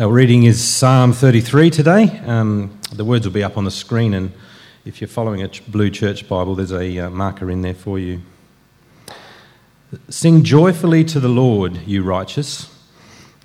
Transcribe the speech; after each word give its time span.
Our 0.00 0.12
reading 0.12 0.44
is 0.44 0.62
Psalm 0.62 1.12
33 1.12 1.70
today. 1.70 2.20
Um, 2.24 2.78
the 2.92 3.04
words 3.04 3.26
will 3.26 3.32
be 3.32 3.42
up 3.42 3.58
on 3.58 3.64
the 3.64 3.70
screen, 3.72 4.14
and 4.14 4.32
if 4.84 5.00
you're 5.00 5.08
following 5.08 5.42
a 5.42 5.50
Blue 5.66 5.90
Church 5.90 6.28
Bible, 6.28 6.54
there's 6.54 6.70
a 6.70 6.98
uh, 7.00 7.10
marker 7.10 7.50
in 7.50 7.62
there 7.62 7.74
for 7.74 7.98
you. 7.98 8.22
Sing 10.08 10.44
joyfully 10.44 11.02
to 11.02 11.18
the 11.18 11.28
Lord, 11.28 11.78
you 11.78 12.04
righteous. 12.04 12.72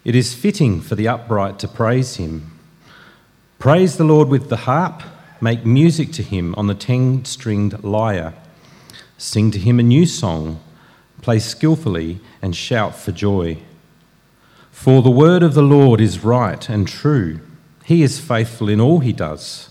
It 0.05 0.13
is 0.13 0.35
fitting 0.35 0.79
for 0.79 0.93
the 0.93 1.07
upright 1.07 1.57
to 1.57 1.67
praise 1.67 2.17
him. 2.17 2.59
Praise 3.57 3.97
the 3.97 4.03
Lord 4.03 4.27
with 4.27 4.49
the 4.49 4.57
harp, 4.57 5.01
make 5.41 5.65
music 5.65 6.11
to 6.11 6.21
him 6.21 6.53
on 6.53 6.67
the 6.67 6.75
ten 6.75 7.25
stringed 7.25 7.83
lyre. 7.83 8.35
Sing 9.17 9.49
to 9.49 9.57
him 9.57 9.79
a 9.79 9.83
new 9.83 10.05
song, 10.05 10.59
play 11.23 11.39
skillfully, 11.39 12.19
and 12.43 12.55
shout 12.55 12.95
for 12.95 13.11
joy. 13.11 13.57
For 14.73 15.01
the 15.01 15.09
word 15.09 15.43
of 15.43 15.53
the 15.53 15.61
Lord 15.61 16.01
is 16.01 16.25
right 16.25 16.67
and 16.67 16.85
true. 16.85 17.39
He 17.85 18.03
is 18.03 18.19
faithful 18.19 18.67
in 18.67 18.81
all 18.81 18.99
he 18.99 19.13
does. 19.13 19.69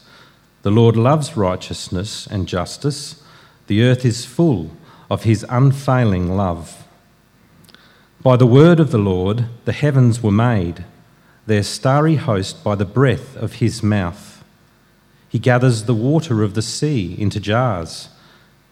The 0.63 0.71
Lord 0.71 0.97
loves 0.97 1.37
righteousness 1.37 2.27
and 2.27 2.49
justice. 2.49 3.23
The 3.67 3.83
earth 3.83 4.07
is 4.07 4.25
full 4.25 4.71
of 5.11 5.25
his 5.25 5.45
unfailing 5.51 6.35
love. 6.35 6.87
By 8.23 8.37
the 8.37 8.47
word 8.47 8.81
of 8.81 8.91
the 8.91 8.97
Lord, 8.97 9.47
the 9.67 9.73
heavens 9.73 10.23
were 10.23 10.33
made, 10.33 10.85
their 11.47 11.65
starry 11.65 12.15
host 12.15 12.65
by 12.65 12.75
the 12.77 12.87
breath 12.87 13.37
of 13.37 13.55
his 13.55 13.83
mouth. 13.83 14.43
He 15.29 15.39
gathers 15.39 15.85
the 15.85 15.95
water 15.95 16.43
of 16.43 16.55
the 16.55 16.63
sea 16.63 17.17
into 17.19 17.41
jars, 17.41 18.09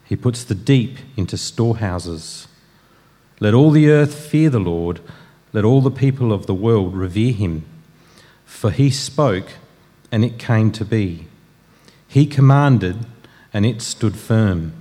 he 0.05 0.17
puts 0.17 0.43
the 0.45 0.55
deep 0.55 0.97
into 1.17 1.37
storehouses. 1.37 2.49
Let 3.41 3.53
all 3.53 3.73
the 3.73 3.91
earth 3.91 4.15
fear 4.15 4.49
the 4.49 4.59
Lord 4.59 5.01
let 5.53 5.65
all 5.65 5.81
the 5.81 5.91
people 5.91 6.33
of 6.33 6.47
the 6.47 6.55
world 6.55 6.95
revere 6.95 7.33
him. 7.33 7.65
For 8.45 8.71
he 8.71 8.91
spoke, 8.91 9.53
and 10.13 10.25
it 10.25 10.39
came 10.39 10.73
to 10.73 10.85
be. 10.85 11.27
He 12.07 12.27
commanded, 12.27 13.07
and 13.53 13.67
it 13.67 13.83
stood 13.83 14.17
firm. 14.17 14.73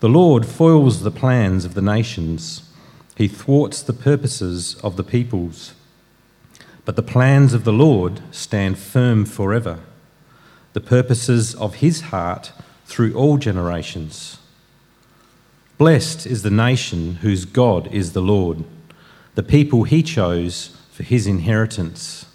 The 0.00 0.08
Lord 0.08 0.46
foils 0.46 1.02
the 1.02 1.10
plans 1.10 1.64
of 1.64 1.74
the 1.74 1.82
nations, 1.82 2.68
he 3.14 3.28
thwarts 3.28 3.82
the 3.82 3.92
purposes 3.92 4.74
of 4.76 4.96
the 4.96 5.04
peoples. 5.04 5.74
But 6.84 6.96
the 6.96 7.02
plans 7.02 7.54
of 7.54 7.64
the 7.64 7.72
Lord 7.72 8.20
stand 8.30 8.78
firm 8.78 9.24
forever, 9.24 9.80
the 10.72 10.80
purposes 10.80 11.54
of 11.54 11.76
his 11.76 12.00
heart 12.00 12.52
through 12.86 13.14
all 13.14 13.36
generations. 13.36 14.38
Blessed 15.78 16.26
is 16.26 16.42
the 16.42 16.50
nation 16.50 17.16
whose 17.16 17.44
God 17.44 17.86
is 17.92 18.12
the 18.12 18.22
Lord 18.22 18.64
the 19.34 19.42
people 19.42 19.84
he 19.84 20.02
chose 20.02 20.76
for 20.90 21.02
his 21.02 21.26
inheritance. 21.26 22.26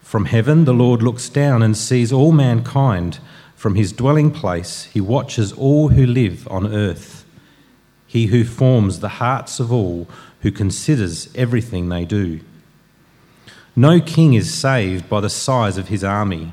From 0.00 0.24
heaven, 0.24 0.64
the 0.64 0.74
Lord 0.74 1.02
looks 1.02 1.28
down 1.28 1.62
and 1.62 1.76
sees 1.76 2.12
all 2.12 2.32
mankind. 2.32 3.20
From 3.54 3.76
his 3.76 3.92
dwelling 3.92 4.32
place, 4.32 4.84
he 4.84 5.00
watches 5.00 5.52
all 5.52 5.90
who 5.90 6.04
live 6.04 6.48
on 6.48 6.74
earth. 6.74 7.24
He 8.06 8.26
who 8.26 8.44
forms 8.44 8.98
the 8.98 9.20
hearts 9.20 9.60
of 9.60 9.72
all, 9.72 10.08
who 10.40 10.50
considers 10.50 11.32
everything 11.36 11.88
they 11.88 12.04
do. 12.04 12.40
No 13.76 14.00
king 14.00 14.34
is 14.34 14.52
saved 14.52 15.08
by 15.08 15.20
the 15.20 15.30
size 15.30 15.78
of 15.78 15.88
his 15.88 16.02
army, 16.02 16.52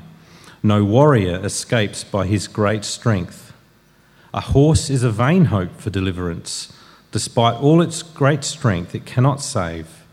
no 0.62 0.84
warrior 0.84 1.44
escapes 1.44 2.04
by 2.04 2.26
his 2.26 2.46
great 2.46 2.84
strength. 2.84 3.52
A 4.32 4.40
horse 4.40 4.90
is 4.90 5.02
a 5.02 5.10
vain 5.10 5.46
hope 5.46 5.80
for 5.80 5.90
deliverance 5.90 6.72
Despite 7.10 7.60
all 7.60 7.80
its 7.80 8.02
great 8.02 8.44
strength, 8.44 8.94
it 8.94 9.06
cannot 9.06 9.40
save. 9.40 10.04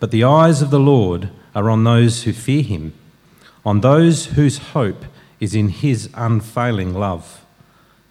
But 0.00 0.10
the 0.10 0.24
eyes 0.24 0.62
of 0.62 0.70
the 0.70 0.80
Lord 0.80 1.30
are 1.54 1.68
on 1.68 1.84
those 1.84 2.22
who 2.22 2.32
fear 2.32 2.62
him, 2.62 2.94
on 3.64 3.80
those 3.80 4.26
whose 4.26 4.58
hope 4.58 5.04
is 5.40 5.54
in 5.54 5.68
his 5.68 6.08
unfailing 6.14 6.94
love, 6.94 7.44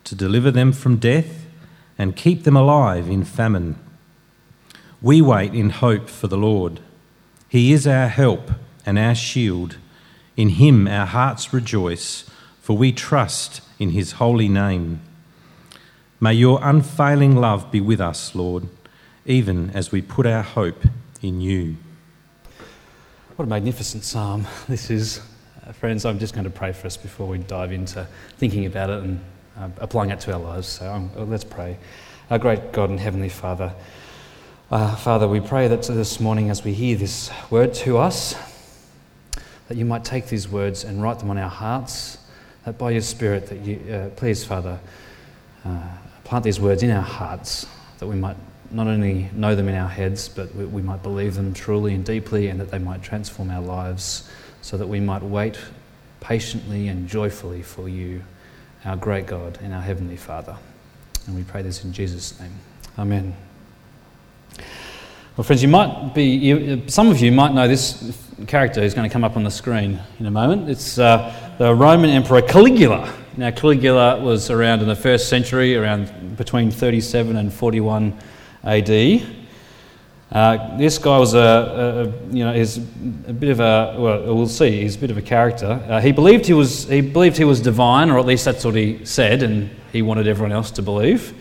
to 0.04 0.16
deliver 0.16 0.52
them 0.52 0.72
from 0.72 0.98
death 0.98 1.46
and 1.98 2.16
keep 2.16 2.44
them 2.44 2.56
alive 2.56 3.10
in 3.10 3.24
famine. 3.24 3.78
We 5.02 5.22
wait 5.22 5.54
in 5.54 5.72
hope 5.72 6.10
for 6.10 6.28
the 6.28 6.38
Lord. 6.38 6.80
He 7.50 7.72
is 7.72 7.88
our 7.88 8.08
help 8.08 8.52
and 8.86 9.00
our 9.00 9.16
shield. 9.16 9.78
In 10.36 10.50
him 10.50 10.88
our 10.88 11.06
hearts 11.06 11.54
rejoice, 11.54 12.30
for 12.62 12.78
we 12.78 12.92
trust 12.92 13.62
in 13.80 13.92
his 13.92 14.14
holy 14.14 14.50
name. 14.50 15.02
May 16.20 16.34
your 16.34 16.60
unfailing 16.64 17.36
love 17.36 17.72
be 17.72 17.80
with 17.80 18.02
us, 18.02 18.34
Lord, 18.34 18.68
even 19.28 19.70
as 19.70 19.92
we 19.92 20.02
put 20.02 20.26
our 20.26 20.42
hope 20.42 20.84
in 21.22 21.42
you. 21.42 21.78
What 23.36 23.46
a 23.46 23.48
magnificent 23.48 24.04
psalm 24.04 24.48
this 24.68 24.90
is. 24.90 25.22
Uh, 25.64 25.74
friends, 25.74 26.06
I'm 26.06 26.18
just 26.18 26.34
going 26.34 26.46
to 26.46 26.50
pray 26.50 26.72
for 26.72 26.88
us 26.88 26.98
before 26.98 27.28
we 27.28 27.38
dive 27.38 27.72
into 27.72 28.08
thinking 28.38 28.66
about 28.66 28.90
it 28.90 29.04
and 29.04 29.20
uh, 29.60 29.70
applying 29.78 30.10
it 30.10 30.20
to 30.22 30.34
our 30.34 30.40
lives. 30.40 30.68
So 30.68 30.92
um, 30.92 31.12
let's 31.30 31.44
pray. 31.44 31.78
Our 32.32 32.40
great 32.40 32.72
God 32.72 32.90
and 32.90 33.00
Heavenly 33.00 33.30
Father, 33.30 33.76
uh, 34.72 34.96
Father, 34.96 35.28
we 35.28 35.40
pray 35.40 35.68
that 35.68 35.84
this 35.84 36.20
morning 36.20 36.50
as 36.50 36.64
we 36.64 36.74
hear 36.74 36.98
this 36.98 37.30
word 37.52 37.76
to 37.76 38.00
us, 38.00 38.34
that 39.68 39.78
you 39.78 39.86
might 39.86 40.04
take 40.04 40.30
these 40.30 40.50
words 40.50 40.84
and 40.84 41.04
write 41.04 41.20
them 41.20 41.30
on 41.30 41.38
our 41.38 41.50
hearts, 41.50 42.18
that 42.66 42.80
by 42.80 42.90
your 42.90 43.02
Spirit, 43.02 43.46
that 43.50 43.60
you, 43.60 43.94
uh, 43.94 44.10
please, 44.16 44.44
Father, 44.44 44.80
uh, 45.64 45.88
plant 46.28 46.44
these 46.44 46.60
words 46.60 46.84
in 46.84 46.92
our 46.92 47.02
hearts 47.02 47.66
that 48.00 48.06
we 48.06 48.16
might 48.16 48.36
not 48.70 48.86
only 48.86 49.30
know 49.34 49.56
them 49.56 49.70
in 49.70 49.76
our 49.76 49.88
heads, 49.88 50.28
but 50.28 50.54
we, 50.54 50.66
we 50.66 50.82
might 50.82 51.02
believe 51.02 51.36
them 51.36 51.54
truly 51.54 51.94
and 51.94 52.04
deeply, 52.04 52.50
and 52.50 52.60
that 52.60 52.70
they 52.70 52.80
might 52.80 53.02
transform 53.02 53.50
our 53.50 53.62
lives 53.62 54.30
so 54.62 54.76
that 54.76 54.88
we 54.88 55.00
might 55.00 55.24
wait 55.24 55.58
patiently 56.20 56.90
and 56.90 57.08
joyfully 57.08 57.62
for 57.62 57.88
you, 57.88 58.22
our 58.84 58.98
great 58.98 59.26
God 59.26 59.58
and 59.62 59.74
our 59.74 59.82
Heavenly 59.82 60.18
Father. 60.18 60.58
And 61.28 61.36
we 61.36 61.44
pray 61.44 61.62
this 61.62 61.86
in 61.86 61.94
Jesus' 61.94 62.38
name. 62.42 62.52
Amen. 63.00 63.34
Well, 65.38 65.46
friends, 65.46 65.62
you 65.62 65.70
might 65.70 66.14
be, 66.14 66.26
you, 66.26 66.84
some 66.88 67.08
of 67.08 67.22
you 67.22 67.32
might 67.32 67.54
know 67.54 67.70
this 67.70 68.20
character 68.48 68.82
who's 68.82 68.94
going 68.94 69.08
to 69.08 69.14
come 69.14 69.24
up 69.24 69.38
on 69.38 69.44
the 69.44 69.52
screen 69.52 69.98
in 70.20 70.26
a 70.26 70.32
moment. 70.32 70.70
It's 70.70 71.00
uh, 71.00 71.56
the 71.58 71.74
Roman 71.74 72.10
Emperor 72.10 72.42
Caligula. 72.42 73.14
Now, 73.38 73.52
Caligula 73.52 74.20
was 74.20 74.50
around 74.50 74.82
in 74.82 74.88
the 74.88 74.96
first 74.96 75.30
century, 75.30 75.76
around 75.76 76.38
between 76.38 76.72
37 76.72 77.36
and 77.36 77.54
41 77.54 78.18
AD. 78.64 78.90
Uh, 80.32 80.78
this 80.78 80.98
guy 80.98 81.20
was 81.20 81.36
a, 81.36 81.38
a, 81.40 82.34
you 82.34 82.44
know, 82.44 82.52
is 82.52 82.78
a 82.78 83.34
bit 83.34 83.52
of 83.52 83.60
a, 83.60 83.96
well, 83.96 84.36
we'll 84.36 84.48
see, 84.48 84.82
he's 84.82 84.96
a 84.96 85.00
bit 85.00 85.12
of 85.12 85.20
a 85.20 85.22
character. 85.22 85.80
Uh, 85.88 86.02
he, 86.02 86.12
believed 86.12 86.48
he, 86.48 86.54
was, 86.54 86.86
he 86.86 87.00
believed 87.00 87.38
he 87.38 87.44
was 87.44 87.62
divine, 87.62 88.10
or 88.10 88.18
at 88.18 88.26
least 88.26 88.44
that's 88.44 88.66
what 88.66 88.74
he 88.74 89.06
said, 89.06 89.44
and 89.44 89.70
he 89.92 90.02
wanted 90.02 90.28
everyone 90.28 90.52
else 90.52 90.72
to 90.72 90.82
believe. 90.82 91.36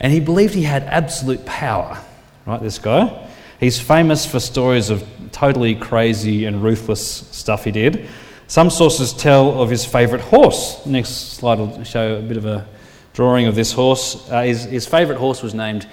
And 0.00 0.12
he 0.12 0.18
believed 0.18 0.54
he 0.54 0.64
had 0.64 0.82
absolute 0.82 1.46
power, 1.46 2.02
right, 2.46 2.60
this 2.60 2.80
guy. 2.80 3.28
He's 3.60 3.78
famous 3.78 4.26
for 4.26 4.40
stories 4.40 4.90
of 4.90 5.06
totally 5.30 5.76
crazy 5.76 6.46
and 6.46 6.64
ruthless 6.64 7.28
stuff 7.30 7.62
he 7.62 7.70
did. 7.70 8.08
Some 8.48 8.70
sources 8.70 9.12
tell 9.12 9.60
of 9.60 9.70
his 9.70 9.84
favourite 9.84 10.24
horse. 10.24 10.86
Next 10.86 11.34
slide 11.34 11.58
will 11.58 11.82
show 11.82 12.18
a 12.18 12.22
bit 12.22 12.36
of 12.36 12.46
a 12.46 12.66
drawing 13.12 13.46
of 13.46 13.56
this 13.56 13.72
horse. 13.72 14.30
Uh, 14.30 14.42
his, 14.42 14.64
his 14.64 14.86
favourite 14.86 15.18
horse 15.18 15.42
was 15.42 15.52
named, 15.52 15.88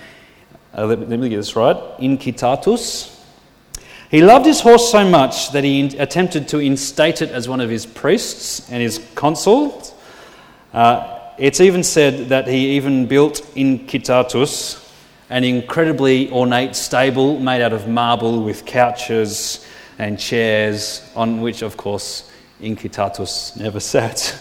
uh, 0.77 0.85
let, 0.85 1.09
let, 1.09 1.19
me 1.19 1.29
get 1.29 1.37
this 1.37 1.55
right, 1.55 1.75
Incitatus. 1.97 3.09
He 4.11 4.21
loved 4.21 4.45
his 4.45 4.61
horse 4.61 4.91
so 4.91 5.03
much 5.09 5.51
that 5.53 5.63
he 5.63 5.79
in, 5.79 5.99
attempted 5.99 6.47
to 6.49 6.59
instate 6.59 7.23
it 7.23 7.31
as 7.31 7.49
one 7.49 7.59
of 7.59 7.71
his 7.71 7.87
priests 7.87 8.69
and 8.69 8.83
his 8.83 9.03
consuls. 9.15 9.91
Uh, 10.73 11.21
it's 11.39 11.59
even 11.59 11.81
said 11.81 12.29
that 12.29 12.47
he 12.47 12.75
even 12.75 13.07
built 13.07 13.41
Incitatus, 13.55 14.79
an 15.31 15.43
incredibly 15.43 16.31
ornate 16.31 16.75
stable 16.75 17.39
made 17.39 17.63
out 17.63 17.73
of 17.73 17.87
marble 17.87 18.43
with 18.43 18.63
couches 18.63 19.65
and 19.97 20.19
chairs, 20.19 21.09
on 21.15 21.41
which, 21.41 21.63
of 21.63 21.77
course, 21.77 22.29
Incitatus 22.63 23.59
never 23.59 23.79
sat. 23.79 24.39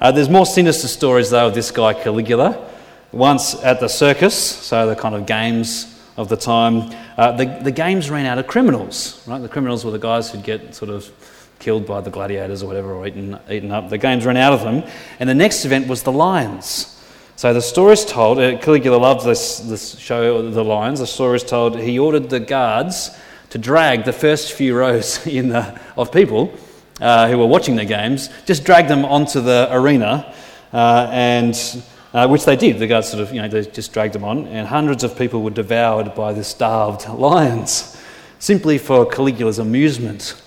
Uh, 0.00 0.12
there's 0.12 0.28
more 0.28 0.46
sinister 0.46 0.86
stories, 0.86 1.30
though, 1.30 1.48
of 1.48 1.54
this 1.54 1.70
guy 1.70 1.92
Caligula. 1.92 2.70
Once 3.10 3.54
at 3.64 3.80
the 3.80 3.88
circus, 3.88 4.34
so 4.38 4.86
the 4.86 4.94
kind 4.94 5.14
of 5.14 5.26
games 5.26 6.00
of 6.16 6.28
the 6.28 6.36
time, 6.36 6.94
uh, 7.16 7.32
the, 7.32 7.46
the 7.62 7.72
games 7.72 8.10
ran 8.10 8.26
out 8.26 8.38
of 8.38 8.46
criminals, 8.46 9.22
right? 9.26 9.40
The 9.40 9.48
criminals 9.48 9.84
were 9.84 9.90
the 9.90 9.98
guys 9.98 10.30
who'd 10.30 10.44
get 10.44 10.74
sort 10.74 10.90
of 10.90 11.10
killed 11.58 11.86
by 11.86 12.00
the 12.00 12.10
gladiators 12.10 12.62
or 12.62 12.66
whatever, 12.66 12.92
or 12.92 13.06
eaten, 13.06 13.38
eaten 13.50 13.72
up. 13.72 13.88
The 13.88 13.98
games 13.98 14.24
ran 14.24 14.36
out 14.36 14.52
of 14.52 14.60
them. 14.60 14.84
And 15.18 15.28
the 15.28 15.34
next 15.34 15.64
event 15.64 15.88
was 15.88 16.02
the 16.04 16.12
lions. 16.12 16.94
So 17.36 17.52
the 17.54 17.62
story 17.62 17.92
is 17.92 18.04
told, 18.04 18.38
uh, 18.38 18.58
Caligula 18.58 18.96
loved 18.96 19.24
this, 19.24 19.58
this 19.60 19.98
show, 19.98 20.50
The 20.50 20.64
Lions. 20.64 20.98
The 21.00 21.06
story 21.06 21.36
is 21.36 21.44
told 21.44 21.78
he 21.78 21.98
ordered 21.98 22.30
the 22.30 22.40
guards 22.40 23.16
to 23.50 23.58
drag 23.58 24.04
the 24.04 24.12
first 24.12 24.52
few 24.52 24.76
rows 24.76 25.26
in 25.26 25.48
the, 25.48 25.78
of 25.96 26.12
people 26.12 26.52
uh, 27.00 27.28
who 27.28 27.38
were 27.38 27.46
watching 27.46 27.76
the 27.76 27.84
games, 27.84 28.28
just 28.46 28.64
drag 28.64 28.88
them 28.88 29.04
onto 29.04 29.40
the 29.40 29.68
arena, 29.70 30.34
uh, 30.72 31.08
and 31.10 31.82
uh, 32.12 32.26
which 32.26 32.44
they 32.44 32.56
did. 32.56 32.78
The 32.78 32.86
guards 32.86 33.08
sort 33.08 33.22
of, 33.22 33.32
you 33.32 33.42
know, 33.42 33.48
they 33.48 33.64
just 33.64 33.92
dragged 33.92 34.14
them 34.14 34.24
on, 34.24 34.46
and 34.48 34.66
hundreds 34.66 35.04
of 35.04 35.16
people 35.16 35.42
were 35.42 35.50
devoured 35.50 36.14
by 36.14 36.32
the 36.32 36.44
starved 36.44 37.08
lions. 37.08 37.96
simply 38.38 38.78
for 38.78 39.04
Caligula's 39.06 39.58
amusement. 39.58 40.40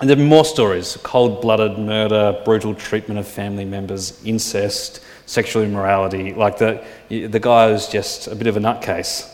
And 0.00 0.10
there 0.10 0.16
are 0.16 0.20
more 0.20 0.44
stories 0.44 0.98
cold 1.02 1.40
blooded 1.42 1.78
murder, 1.78 2.40
brutal 2.44 2.74
treatment 2.74 3.20
of 3.20 3.28
family 3.28 3.64
members, 3.64 4.20
incest, 4.24 5.00
sexual 5.26 5.62
immorality. 5.62 6.34
Like 6.34 6.58
the, 6.58 6.82
the 7.08 7.38
guy 7.38 7.70
was 7.70 7.88
just 7.88 8.26
a 8.26 8.34
bit 8.34 8.46
of 8.46 8.56
a 8.56 8.60
nutcase. 8.60 9.28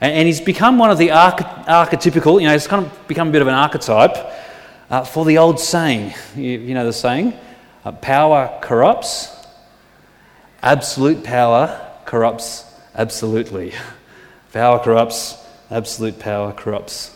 And, 0.00 0.12
and 0.12 0.26
he's 0.26 0.40
become 0.40 0.78
one 0.78 0.90
of 0.90 0.98
the 0.98 1.10
arch- 1.10 1.38
archetypical, 1.66 2.40
you 2.40 2.46
know, 2.46 2.52
he's 2.52 2.66
kind 2.66 2.86
of 2.86 3.08
become 3.08 3.28
a 3.28 3.30
bit 3.30 3.42
of 3.42 3.48
an 3.48 3.54
archetype 3.54 4.16
uh, 4.90 5.04
for 5.04 5.24
the 5.24 5.38
old 5.38 5.60
saying. 5.60 6.14
You, 6.36 6.58
you 6.58 6.74
know 6.74 6.84
the 6.84 6.92
saying? 6.92 7.34
Uh, 7.84 7.92
power 7.92 8.58
corrupts, 8.62 9.34
absolute 10.62 11.24
power 11.24 11.80
corrupts 12.04 12.64
absolutely. 12.94 13.72
Power 14.52 14.78
corrupts, 14.78 15.36
absolute 15.70 16.18
power 16.18 16.54
corrupts 16.54 17.14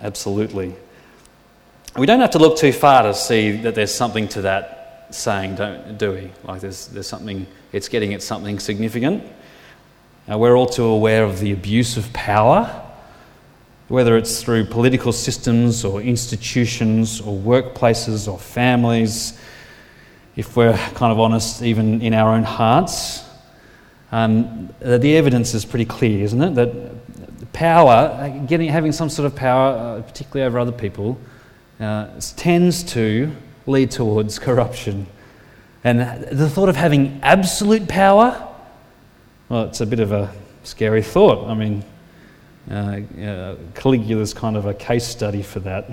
absolutely. 0.00 0.74
We 1.96 2.06
don't 2.06 2.20
have 2.20 2.30
to 2.30 2.38
look 2.38 2.56
too 2.56 2.72
far 2.72 3.02
to 3.02 3.14
see 3.14 3.52
that 3.58 3.74
there's 3.74 3.94
something 3.94 4.28
to 4.28 4.42
that 4.42 5.08
saying, 5.10 5.56
don't, 5.56 5.98
do 5.98 6.12
we? 6.12 6.30
Like 6.42 6.62
there's, 6.62 6.88
there's 6.88 7.06
something, 7.06 7.46
it's 7.72 7.88
getting 7.88 8.14
at 8.14 8.22
something 8.22 8.58
significant. 8.58 9.22
We're 10.26 10.56
all 10.56 10.66
too 10.66 10.86
aware 10.86 11.22
of 11.22 11.40
the 11.40 11.52
abuse 11.52 11.98
of 11.98 12.10
power, 12.14 12.82
whether 13.88 14.16
it's 14.16 14.42
through 14.42 14.64
political 14.64 15.12
systems 15.12 15.84
or 15.84 16.00
institutions 16.00 17.20
or 17.20 17.36
workplaces 17.36 18.26
or 18.26 18.38
families. 18.38 19.38
If 20.34 20.56
we're 20.56 20.78
kind 20.94 21.12
of 21.12 21.20
honest, 21.20 21.60
even 21.60 22.00
in 22.00 22.14
our 22.14 22.32
own 22.32 22.42
hearts, 22.42 23.22
um, 24.12 24.70
the 24.80 25.14
evidence 25.14 25.52
is 25.52 25.66
pretty 25.66 25.84
clear, 25.84 26.24
isn't 26.24 26.40
it? 26.40 26.54
That 26.54 27.52
power, 27.52 28.42
getting, 28.48 28.70
having 28.70 28.92
some 28.92 29.10
sort 29.10 29.26
of 29.26 29.36
power, 29.36 29.98
uh, 29.98 30.02
particularly 30.02 30.46
over 30.46 30.58
other 30.58 30.72
people, 30.72 31.18
uh, 31.80 32.08
tends 32.36 32.82
to 32.94 33.30
lead 33.66 33.90
towards 33.90 34.38
corruption. 34.38 35.06
And 35.84 36.24
the 36.28 36.48
thought 36.48 36.70
of 36.70 36.76
having 36.76 37.20
absolute 37.22 37.88
power, 37.88 38.53
well, 39.48 39.64
it's 39.64 39.80
a 39.80 39.86
bit 39.86 40.00
of 40.00 40.12
a 40.12 40.32
scary 40.62 41.02
thought. 41.02 41.48
I 41.48 41.54
mean, 41.54 41.84
uh, 42.70 42.74
uh, 42.74 43.56
Caligula's 43.74 44.32
kind 44.32 44.56
of 44.56 44.64
a 44.64 44.74
case 44.74 45.06
study 45.06 45.42
for 45.42 45.60
that. 45.60 45.90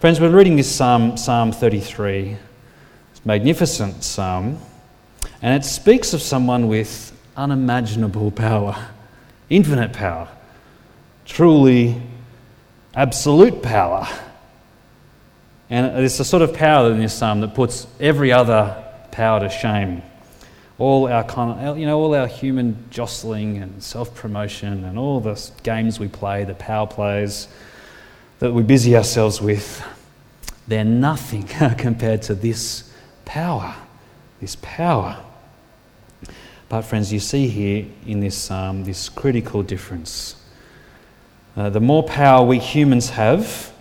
Friends, 0.00 0.20
we're 0.20 0.30
reading 0.30 0.56
this 0.56 0.74
Psalm, 0.74 1.16
Psalm 1.16 1.52
33. 1.52 2.36
It's 3.10 3.20
a 3.24 3.28
magnificent 3.28 4.02
psalm, 4.02 4.58
and 5.42 5.60
it 5.60 5.66
speaks 5.66 6.14
of 6.14 6.22
someone 6.22 6.68
with 6.68 7.12
unimaginable 7.36 8.30
power, 8.30 8.76
infinite 9.50 9.92
power, 9.92 10.28
truly 11.26 12.00
absolute 12.94 13.62
power. 13.62 14.08
And 15.68 16.02
it's 16.02 16.16
the 16.16 16.24
sort 16.24 16.42
of 16.42 16.54
power 16.54 16.90
in 16.90 17.00
this 17.00 17.12
psalm 17.12 17.40
that 17.42 17.54
puts 17.54 17.86
every 18.00 18.32
other 18.32 18.82
power 19.10 19.40
to 19.40 19.50
shame. 19.50 20.02
All 20.78 21.08
our 21.08 21.24
kind 21.24 21.60
of, 21.60 21.78
you 21.78 21.86
know, 21.86 21.98
all 21.98 22.14
our 22.14 22.26
human 22.26 22.84
jostling 22.90 23.58
and 23.58 23.82
self-promotion 23.82 24.84
and 24.84 24.98
all 24.98 25.20
the 25.20 25.50
games 25.62 25.98
we 25.98 26.08
play, 26.08 26.44
the 26.44 26.54
power 26.54 26.86
plays 26.86 27.48
that 28.38 28.52
we 28.52 28.62
busy 28.62 28.96
ourselves 28.96 29.40
with, 29.40 29.84
they're 30.68 30.84
nothing 30.84 31.42
compared 31.78 32.22
to 32.22 32.34
this 32.34 32.92
power. 33.24 33.74
This 34.40 34.56
power. 34.62 35.22
But 36.68 36.82
friends, 36.82 37.12
you 37.12 37.18
see 37.18 37.48
here 37.48 37.86
in 38.06 38.20
this 38.20 38.36
psalm 38.36 38.84
this 38.84 39.08
critical 39.08 39.62
difference 39.62 40.36
uh, 41.58 41.68
the 41.68 41.80
more 41.80 42.04
power 42.04 42.46
we 42.46 42.60
humans 42.60 43.10
have, 43.10 43.72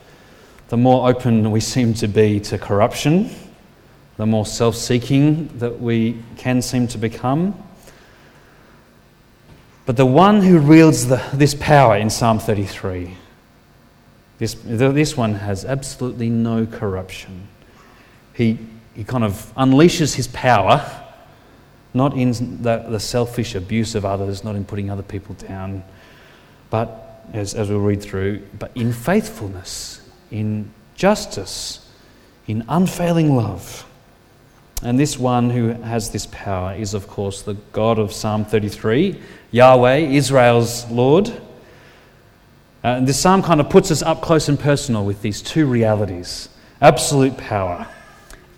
the 0.69 0.77
more 0.77 1.07
open 1.07 1.51
we 1.51 1.59
seem 1.59 1.93
to 1.93 2.07
be 2.07 2.39
to 2.39 2.57
corruption, 2.57 3.29
the 4.17 4.25
more 4.25 4.45
self 4.45 4.75
seeking 4.75 5.47
that 5.59 5.79
we 5.79 6.17
can 6.37 6.61
seem 6.61 6.87
to 6.89 6.97
become. 6.97 7.55
But 9.85 9.95
the 9.95 10.05
one 10.05 10.41
who 10.41 10.61
wields 10.61 11.07
the, 11.07 11.23
this 11.33 11.55
power 11.55 11.95
in 11.95 12.09
Psalm 12.09 12.39
33, 12.39 13.15
this, 14.37 14.55
this 14.65 15.15
one 15.15 15.35
has 15.35 15.63
absolutely 15.63 16.29
no 16.29 16.65
corruption. 16.65 17.47
He, 18.33 18.59
he 18.93 19.03
kind 19.05 19.23
of 19.23 19.53
unleashes 19.55 20.15
his 20.15 20.27
power, 20.27 20.83
not 21.93 22.17
in 22.17 22.61
the, 22.61 22.85
the 22.89 22.99
selfish 22.99 23.55
abuse 23.55 23.95
of 23.95 24.03
others, 24.03 24.43
not 24.43 24.55
in 24.55 24.65
putting 24.65 24.89
other 24.89 25.03
people 25.03 25.35
down, 25.35 25.83
but 26.69 27.23
as, 27.31 27.53
as 27.55 27.69
we'll 27.69 27.79
read 27.79 28.01
through, 28.01 28.45
but 28.59 28.71
in 28.75 28.91
faithfulness, 28.91 30.01
in 30.31 30.69
justice, 30.95 31.89
in 32.45 32.65
unfailing 32.67 33.35
love. 33.35 33.86
And 34.83 34.99
this 34.99 35.17
one 35.17 35.49
who 35.49 35.69
has 35.69 36.11
this 36.11 36.27
power 36.27 36.75
is, 36.75 36.93
of 36.93 37.07
course, 37.07 37.41
the 37.41 37.55
God 37.71 37.97
of 37.97 38.13
Psalm 38.13 38.45
33, 38.45 39.19
Yahweh, 39.51 39.97
Israel's 39.97 40.89
Lord. 40.91 41.29
Uh, 42.83 42.97
and 42.97 43.07
this 43.07 43.19
psalm 43.19 43.41
kind 43.41 43.59
of 43.59 43.69
puts 43.69 43.89
us 43.89 44.01
up 44.03 44.21
close 44.21 44.49
and 44.49 44.59
personal 44.59 45.03
with 45.03 45.21
these 45.21 45.41
two 45.41 45.65
realities 45.65 46.49
absolute 46.79 47.35
power 47.37 47.87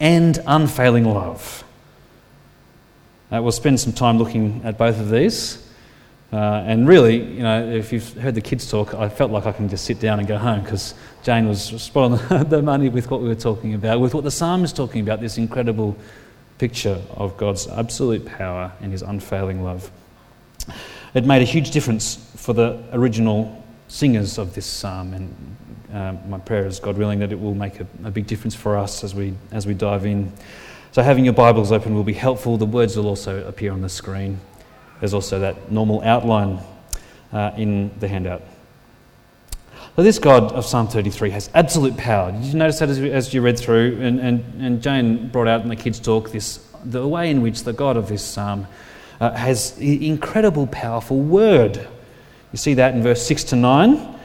and 0.02 0.40
unfailing 0.46 1.06
love. 1.06 1.64
Uh, 3.32 3.42
we'll 3.42 3.52
spend 3.52 3.80
some 3.80 3.94
time 3.94 4.18
looking 4.18 4.62
at 4.66 4.78
both 4.78 5.00
of 5.00 5.10
these. 5.10 5.69
Uh, 6.32 6.64
and 6.66 6.88
really, 6.88 7.18
you 7.18 7.42
know, 7.42 7.68
if 7.72 7.92
you've 7.92 8.14
heard 8.14 8.36
the 8.36 8.42
kids 8.42 8.70
talk, 8.70 8.94
I 8.94 9.10
felt 9.10 9.32
like 9.32 9.48
I 9.48 9.52
can 9.52 9.68
just 9.68 9.86
sit 9.86 10.00
down 10.00 10.20
and 10.20 10.28
go 10.28 10.38
home 10.38 10.62
because 10.62 10.94
Jane 11.24 11.48
was 11.48 11.64
spot 11.82 12.12
on 12.12 12.50
the 12.50 12.62
money 12.62 12.90
with 12.90 13.10
what 13.10 13.22
we 13.22 13.28
were 13.28 13.36
talking 13.36 13.74
about, 13.74 14.00
with 14.00 14.14
what 14.14 14.24
the 14.24 14.32
psalm 14.32 14.64
is 14.64 14.72
talking 14.72 15.02
about, 15.02 15.22
this 15.22 15.38
incredible 15.38 15.98
picture 16.60 17.02
of 17.16 17.36
God's 17.38 17.68
absolute 17.68 18.26
power 18.26 18.72
and 18.82 18.92
his 18.92 19.02
unfailing 19.02 19.64
love. 19.64 19.90
It 21.16 21.26
made 21.26 21.42
a 21.42 21.46
huge 21.46 21.72
difference 21.72 22.16
for 22.36 22.54
the 22.54 22.84
original 22.92 23.64
singers 23.88 24.38
of 24.38 24.54
this 24.54 24.68
psalm, 24.68 25.14
and 25.16 25.58
um, 25.92 26.30
my 26.30 26.38
prayer 26.38 26.68
is, 26.68 26.80
God 26.80 26.98
willing, 26.98 27.18
that 27.20 27.32
it 27.32 27.40
will 27.40 27.56
make 27.56 27.80
a, 27.80 27.88
a 28.04 28.12
big 28.12 28.28
difference 28.28 28.54
for 28.54 28.78
us 28.78 29.04
as 29.04 29.16
we, 29.16 29.34
as 29.52 29.66
we 29.66 29.74
dive 29.74 30.06
in. 30.06 30.32
So, 30.92 31.02
having 31.02 31.26
your 31.26 31.34
Bibles 31.34 31.72
open 31.72 31.96
will 31.96 32.04
be 32.04 32.14
helpful. 32.14 32.58
The 32.58 32.66
words 32.66 32.96
will 32.96 33.08
also 33.08 33.48
appear 33.48 33.72
on 33.72 33.82
the 33.82 33.90
screen. 33.90 34.40
There's 35.00 35.14
also 35.14 35.40
that 35.40 35.72
normal 35.72 36.02
outline 36.02 36.60
uh, 37.32 37.52
in 37.58 37.92
the 38.00 38.08
handout. 38.08 38.42
So, 39.96 40.04
this 40.04 40.20
God 40.20 40.54
of 40.54 40.66
Psalm 40.66 40.88
33 40.88 41.30
has 41.32 41.50
absolute 41.54 41.98
power. 41.98 42.32
Did 42.32 42.44
you 42.46 42.54
notice 42.54 42.80
that 42.80 42.90
as, 42.90 43.00
as 43.00 43.34
you 43.34 43.42
read 43.42 43.60
through? 43.60 44.00
And, 44.02 44.20
and, 44.20 44.62
and 44.62 44.82
Jane 44.82 45.28
brought 45.28 45.48
out 45.48 45.62
in 45.62 45.68
the 45.68 45.76
kids' 45.76 46.00
talk 46.00 46.32
this, 46.32 46.66
the 46.86 47.06
way 47.06 47.30
in 47.30 47.42
which 47.42 47.64
the 47.64 47.74
God 47.74 47.98
of 47.98 48.08
this 48.08 48.24
psalm 48.24 48.68
uh, 49.20 49.32
has 49.32 49.78
incredible, 49.78 50.68
powerful 50.68 51.20
word. 51.20 51.86
You 52.54 52.58
see 52.58 52.76
that 52.76 52.94
in 52.94 53.04
verse 53.04 53.26
6 53.26 53.44
to 53.46 53.56
9. 53.56 54.20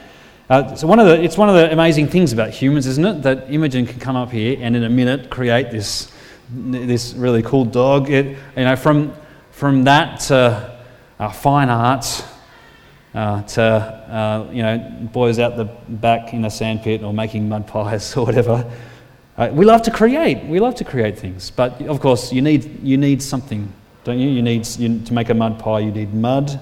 Uh, 0.49 0.75
so 0.75 0.87
one 0.87 0.99
of 0.99 1.07
the, 1.07 1.21
it's 1.21 1.37
one 1.37 1.49
of 1.49 1.55
the 1.55 1.71
amazing 1.71 2.07
things 2.07 2.31
about 2.31 2.51
humans, 2.51 2.85
isn't 2.87 3.05
it? 3.05 3.21
That 3.23 3.51
Imogen 3.51 3.85
can 3.85 3.99
come 3.99 4.15
up 4.15 4.31
here 4.31 4.57
and 4.61 4.75
in 4.75 4.83
a 4.83 4.89
minute 4.89 5.29
create 5.29 5.71
this, 5.71 6.11
this 6.49 7.13
really 7.15 7.41
cool 7.41 7.65
dog. 7.65 8.09
It, 8.09 8.37
you 8.55 8.63
know, 8.63 8.75
from, 8.75 9.13
from 9.55 9.85
that 9.85 10.19
to 10.19 10.77
uh, 11.17 11.31
fine 11.31 11.69
arts, 11.69 12.23
uh, 13.13 13.41
to 13.43 13.63
uh, 13.63 14.49
you 14.51 14.61
know 14.61 15.09
boys 15.13 15.39
out 15.39 15.55
the 15.55 15.63
back 15.63 16.33
in 16.33 16.43
a 16.43 16.49
sandpit 16.49 17.01
or 17.01 17.13
making 17.13 17.47
mud 17.47 17.65
pies 17.65 18.17
or 18.17 18.25
whatever. 18.25 18.69
Uh, 19.37 19.49
we 19.53 19.63
love 19.63 19.81
to 19.81 19.91
create. 19.91 20.43
We 20.43 20.59
love 20.59 20.75
to 20.75 20.83
create 20.83 21.17
things, 21.17 21.51
but 21.51 21.81
of 21.83 22.01
course 22.01 22.33
you 22.33 22.41
need 22.41 22.83
you 22.83 22.97
need 22.97 23.23
something, 23.23 23.71
don't 24.03 24.19
you? 24.19 24.29
You 24.29 24.41
need 24.41 24.67
you, 24.77 24.99
to 24.99 25.13
make 25.13 25.29
a 25.29 25.33
mud 25.33 25.57
pie. 25.57 25.79
You 25.79 25.91
need 25.91 26.13
mud. 26.13 26.59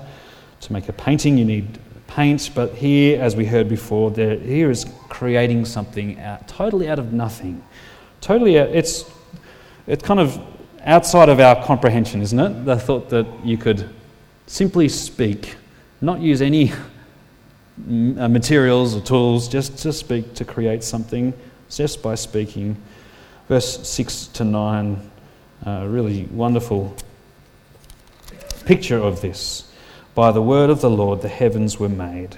To 0.62 0.71
make 0.71 0.88
a 0.88 0.93
painting, 0.93 1.38
you 1.38 1.45
need 1.45 1.79
paint. 2.05 2.51
But 2.53 2.75
here, 2.75 3.19
as 3.19 3.35
we 3.35 3.43
heard 3.43 3.67
before, 3.67 4.12
there, 4.12 4.38
here 4.38 4.69
is 4.69 4.85
creating 5.09 5.65
something 5.65 6.19
out, 6.19 6.47
totally 6.47 6.88
out 6.88 7.00
of 7.00 7.12
nothing. 7.12 7.63
Totally, 8.21 8.57
it's 8.57 9.12
it's 9.88 10.03
kind 10.03 10.19
of 10.19 10.39
outside 10.86 11.30
of 11.30 11.40
our 11.40 11.63
comprehension, 11.63 12.22
isn't 12.22 12.40
it? 12.40 12.66
The 12.66 12.78
thought 12.78 13.10
that 13.10 13.25
you 13.44 13.58
could 13.58 13.90
simply 14.48 14.90
speak, 14.90 15.56
not 16.02 16.20
use 16.20 16.42
any 16.42 16.72
uh, 16.72 18.28
materials 18.28 18.96
or 18.96 19.02
tools, 19.02 19.48
just 19.48 19.78
to 19.80 19.94
speak, 19.94 20.34
to 20.36 20.46
create 20.46 20.84
something 20.84 21.34
just 21.70 22.04
by 22.04 22.16
speaking. 22.16 22.78
Verse 23.48 23.88
6 23.88 24.28
to 24.28 24.44
9, 24.44 25.12
a 25.66 25.88
really 25.88 26.25
wonderful 26.25 26.96
picture 28.66 29.00
of 29.00 29.22
this. 29.22 29.70
By 30.16 30.32
the 30.32 30.42
word 30.42 30.70
of 30.70 30.82
the 30.82 30.90
Lord 30.90 31.22
the 31.22 31.30
heavens 31.30 31.80
were 31.80 31.90
made, 31.90 32.38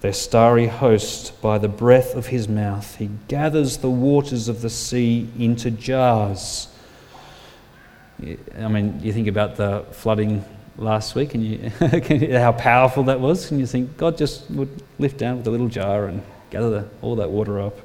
their 0.00 0.12
starry 0.12 0.68
host 0.68 1.40
by 1.42 1.58
the 1.58 1.68
breath 1.68 2.14
of 2.14 2.28
his 2.28 2.48
mouth. 2.48 2.96
He 2.96 3.10
gathers 3.28 3.78
the 3.78 3.90
waters 3.90 4.48
of 4.48 4.62
the 4.62 4.70
sea 4.70 5.28
into 5.38 5.70
jars 5.70 6.68
I 8.58 8.68
mean, 8.68 9.00
you 9.02 9.12
think 9.12 9.28
about 9.28 9.56
the 9.56 9.84
flooding 9.92 10.44
last 10.76 11.14
week, 11.14 11.34
and 11.34 11.44
you, 12.10 12.38
how 12.38 12.52
powerful 12.52 13.04
that 13.04 13.20
was. 13.20 13.50
And 13.50 13.60
you 13.60 13.66
think 13.66 13.96
God 13.96 14.16
just 14.16 14.50
would 14.50 14.82
lift 14.98 15.18
down 15.18 15.38
with 15.38 15.46
a 15.46 15.50
little 15.50 15.68
jar 15.68 16.06
and 16.06 16.22
gather 16.50 16.70
the, 16.70 16.88
all 17.02 17.16
that 17.16 17.30
water 17.30 17.60
up. 17.60 17.78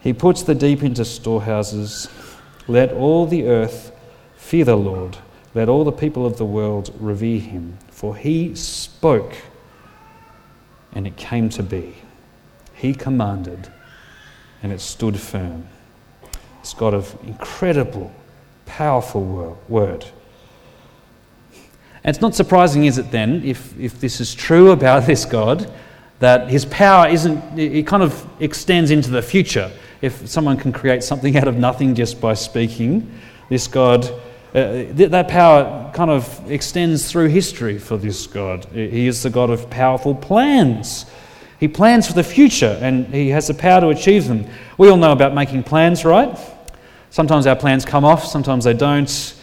He 0.00 0.12
puts 0.12 0.42
the 0.42 0.54
deep 0.54 0.82
into 0.82 1.04
storehouses. 1.04 2.08
Let 2.66 2.92
all 2.92 3.26
the 3.26 3.46
earth 3.46 3.92
fear 4.36 4.64
the 4.64 4.76
Lord. 4.76 5.16
Let 5.54 5.68
all 5.68 5.84
the 5.84 5.92
people 5.92 6.26
of 6.26 6.38
the 6.38 6.44
world 6.44 6.94
revere 6.98 7.40
him. 7.40 7.78
For 7.90 8.16
he 8.16 8.54
spoke, 8.54 9.34
and 10.92 11.06
it 11.06 11.16
came 11.16 11.48
to 11.50 11.62
be. 11.62 11.94
He 12.74 12.94
commanded, 12.94 13.70
and 14.62 14.72
it 14.72 14.80
stood 14.80 15.20
firm. 15.20 15.68
It's 16.60 16.74
God 16.74 16.94
of 16.94 17.16
incredible, 17.24 18.12
powerful 18.72 19.58
word. 19.68 20.06
And 22.04 22.16
it's 22.16 22.22
not 22.22 22.34
surprising, 22.34 22.86
is 22.86 22.96
it 22.96 23.10
then, 23.10 23.44
if, 23.44 23.78
if 23.78 24.00
this 24.00 24.18
is 24.20 24.34
true 24.34 24.70
about 24.70 25.06
this 25.06 25.26
God, 25.26 25.70
that 26.20 26.48
his 26.48 26.64
power 26.64 27.08
isn't, 27.08 27.58
it 27.58 27.86
kind 27.86 28.02
of 28.02 28.26
extends 28.40 28.90
into 28.90 29.10
the 29.10 29.20
future. 29.20 29.70
If 30.00 30.26
someone 30.26 30.56
can 30.56 30.72
create 30.72 31.04
something 31.04 31.36
out 31.40 31.48
of 31.48 31.56
nothing 31.56 31.94
just 31.94 32.20
by 32.20 32.34
speaking, 32.34 33.12
this 33.50 33.66
God, 33.66 34.04
uh, 34.54 34.84
that 34.94 35.28
power 35.28 35.90
kind 35.94 36.10
of 36.10 36.50
extends 36.50 37.10
through 37.10 37.28
history 37.28 37.78
for 37.78 37.98
this 37.98 38.26
God. 38.26 38.64
He 38.72 39.06
is 39.06 39.22
the 39.22 39.30
God 39.30 39.50
of 39.50 39.68
powerful 39.68 40.14
plans. 40.14 41.04
He 41.60 41.68
plans 41.68 42.06
for 42.06 42.14
the 42.14 42.24
future 42.24 42.78
and 42.80 43.06
he 43.12 43.28
has 43.28 43.48
the 43.48 43.54
power 43.54 43.82
to 43.82 43.88
achieve 43.88 44.28
them. 44.28 44.46
We 44.78 44.88
all 44.88 44.96
know 44.96 45.12
about 45.12 45.34
making 45.34 45.64
plans, 45.64 46.04
right? 46.04 46.38
Sometimes 47.12 47.46
our 47.46 47.54
plans 47.54 47.84
come 47.84 48.06
off, 48.06 48.24
sometimes 48.24 48.64
they 48.64 48.72
don't. 48.72 49.34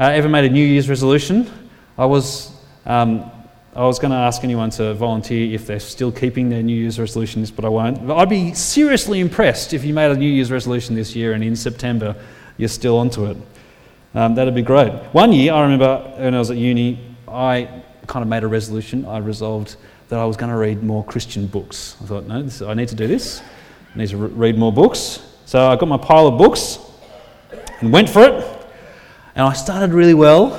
Uh, 0.00 0.04
ever 0.04 0.26
made 0.26 0.46
a 0.46 0.48
New 0.48 0.64
Year's 0.64 0.88
resolution? 0.88 1.68
I 1.98 2.06
was, 2.06 2.50
um, 2.86 3.30
I 3.76 3.84
was 3.84 3.98
going 3.98 4.12
to 4.12 4.16
ask 4.16 4.42
anyone 4.42 4.70
to 4.70 4.94
volunteer 4.94 5.54
if 5.54 5.66
they're 5.66 5.80
still 5.80 6.10
keeping 6.10 6.48
their 6.48 6.62
New 6.62 6.74
Year's 6.74 6.98
resolutions, 6.98 7.50
but 7.50 7.66
I 7.66 7.68
won't. 7.68 8.06
But 8.06 8.16
I'd 8.16 8.30
be 8.30 8.54
seriously 8.54 9.20
impressed 9.20 9.74
if 9.74 9.84
you 9.84 9.92
made 9.92 10.12
a 10.12 10.16
New 10.16 10.30
Year's 10.30 10.50
resolution 10.50 10.94
this 10.94 11.14
year 11.14 11.34
and 11.34 11.44
in 11.44 11.54
September 11.56 12.16
you're 12.56 12.70
still 12.70 12.96
onto 12.96 13.26
it. 13.26 13.36
Um, 14.14 14.34
that'd 14.34 14.54
be 14.54 14.62
great. 14.62 14.90
One 15.12 15.30
year, 15.30 15.52
I 15.52 15.60
remember 15.60 15.98
when 16.16 16.34
I 16.34 16.38
was 16.38 16.50
at 16.50 16.56
uni, 16.56 16.98
I 17.28 17.82
kind 18.06 18.22
of 18.22 18.30
made 18.30 18.44
a 18.44 18.48
resolution. 18.48 19.04
I 19.04 19.18
resolved 19.18 19.76
that 20.08 20.18
I 20.18 20.24
was 20.24 20.38
going 20.38 20.50
to 20.50 20.56
read 20.56 20.82
more 20.82 21.04
Christian 21.04 21.48
books. 21.48 21.96
I 22.02 22.06
thought, 22.06 22.24
no, 22.24 22.42
this, 22.42 22.62
I 22.62 22.72
need 22.72 22.88
to 22.88 22.94
do 22.94 23.06
this. 23.06 23.42
I 23.94 23.98
need 23.98 24.08
to 24.08 24.16
re- 24.16 24.28
read 24.28 24.58
more 24.58 24.72
books. 24.72 25.20
So 25.44 25.68
I 25.68 25.76
got 25.76 25.86
my 25.86 25.98
pile 25.98 26.28
of 26.28 26.38
books 26.38 26.78
and 27.84 27.92
went 27.92 28.08
for 28.08 28.22
it. 28.22 28.32
And 29.34 29.46
I 29.46 29.52
started 29.52 29.92
really 29.92 30.14
well. 30.14 30.52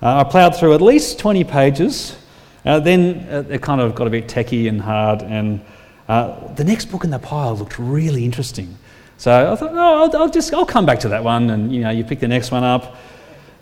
Uh, 0.00 0.20
I 0.20 0.24
ploughed 0.24 0.56
through 0.56 0.74
at 0.74 0.80
least 0.80 1.18
20 1.18 1.44
pages. 1.44 2.16
Uh, 2.64 2.80
then 2.80 3.26
uh, 3.30 3.44
it 3.50 3.60
kind 3.60 3.80
of 3.80 3.94
got 3.94 4.06
a 4.06 4.10
bit 4.10 4.26
techy 4.26 4.68
and 4.68 4.80
hard, 4.80 5.20
and 5.20 5.60
uh, 6.08 6.54
the 6.54 6.64
next 6.64 6.86
book 6.86 7.04
in 7.04 7.10
the 7.10 7.18
pile 7.18 7.54
looked 7.54 7.78
really 7.78 8.24
interesting. 8.24 8.74
So 9.18 9.52
I 9.52 9.54
thought, 9.54 9.72
oh, 9.72 10.04
I'll, 10.04 10.16
I'll, 10.16 10.30
just 10.30 10.52
I'll 10.54 10.64
come 10.64 10.86
back 10.86 11.00
to 11.00 11.08
that 11.10 11.22
one, 11.22 11.50
and 11.50 11.70
you 11.70 11.82
know, 11.82 11.90
you 11.90 12.04
pick 12.04 12.20
the 12.20 12.28
next 12.28 12.50
one 12.50 12.64
up. 12.64 12.96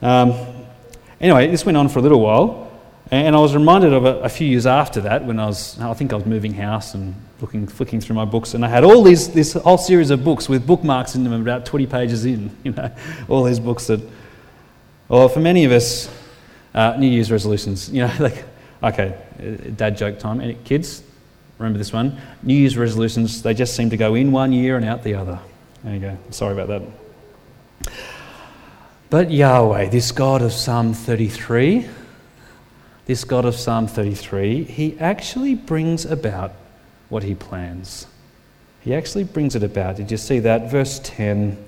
Um, 0.02 0.34
anyway, 1.20 1.48
this 1.48 1.66
went 1.66 1.76
on 1.76 1.88
for 1.88 1.98
a 1.98 2.02
little 2.02 2.20
while, 2.20 2.61
and 3.12 3.36
I 3.36 3.38
was 3.40 3.54
reminded 3.54 3.92
of 3.92 4.06
a, 4.06 4.20
a, 4.20 4.28
few 4.30 4.46
years 4.46 4.64
after 4.64 5.02
that 5.02 5.26
when 5.26 5.38
I 5.38 5.44
was, 5.44 5.78
I 5.78 5.92
think 5.92 6.14
I 6.14 6.16
was 6.16 6.24
moving 6.24 6.54
house 6.54 6.94
and 6.94 7.14
looking, 7.42 7.66
flicking 7.66 8.00
through 8.00 8.16
my 8.16 8.24
books, 8.24 8.54
and 8.54 8.64
I 8.64 8.68
had 8.68 8.84
all 8.84 9.02
these, 9.02 9.28
this 9.28 9.52
whole 9.52 9.76
series 9.76 10.08
of 10.10 10.24
books 10.24 10.48
with 10.48 10.66
bookmarks 10.66 11.14
in 11.14 11.22
them, 11.22 11.34
about 11.34 11.66
20 11.66 11.86
pages 11.86 12.24
in, 12.24 12.56
you 12.64 12.72
know, 12.72 12.90
all 13.28 13.44
these 13.44 13.60
books 13.60 13.88
that, 13.88 14.00
well, 15.08 15.28
for 15.28 15.40
many 15.40 15.66
of 15.66 15.72
us, 15.72 16.10
uh, 16.74 16.96
New 16.98 17.06
Year's 17.06 17.30
resolutions, 17.30 17.90
you 17.90 18.00
know, 18.00 18.12
like, 18.18 18.44
okay, 18.82 19.14
uh, 19.38 19.70
dad 19.76 19.98
joke 19.98 20.18
time. 20.18 20.40
Kids, 20.64 21.02
remember 21.58 21.76
this 21.78 21.92
one? 21.92 22.18
New 22.42 22.54
Year's 22.54 22.78
resolutions, 22.78 23.42
they 23.42 23.52
just 23.52 23.76
seem 23.76 23.90
to 23.90 23.98
go 23.98 24.14
in 24.14 24.32
one 24.32 24.54
year 24.54 24.76
and 24.76 24.86
out 24.86 25.02
the 25.02 25.16
other. 25.16 25.38
There 25.84 25.92
you 25.92 26.00
go. 26.00 26.18
Sorry 26.30 26.58
about 26.58 26.68
that. 27.82 27.92
But 29.10 29.30
Yahweh, 29.30 29.90
this 29.90 30.12
God 30.12 30.40
of 30.40 30.54
Psalm 30.54 30.94
33, 30.94 31.86
this 33.06 33.24
God 33.24 33.44
of 33.44 33.54
Psalm 33.56 33.86
33, 33.86 34.64
he 34.64 34.98
actually 34.98 35.54
brings 35.54 36.04
about 36.04 36.52
what 37.08 37.22
he 37.22 37.34
plans. 37.34 38.06
He 38.80 38.94
actually 38.94 39.24
brings 39.24 39.54
it 39.54 39.62
about. 39.62 39.96
Did 39.96 40.10
you 40.10 40.16
see 40.16 40.38
that? 40.40 40.70
Verse 40.70 41.00
10 41.02 41.62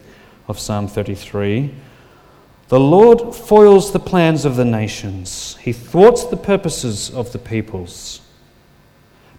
of 0.48 0.58
Psalm 0.58 0.88
33. 0.88 1.72
The 2.68 2.80
Lord 2.80 3.34
foils 3.34 3.92
the 3.92 4.00
plans 4.00 4.44
of 4.44 4.56
the 4.56 4.64
nations, 4.64 5.56
He 5.60 5.72
thwarts 5.72 6.24
the 6.24 6.36
purposes 6.36 7.10
of 7.10 7.32
the 7.32 7.38
peoples. 7.38 8.20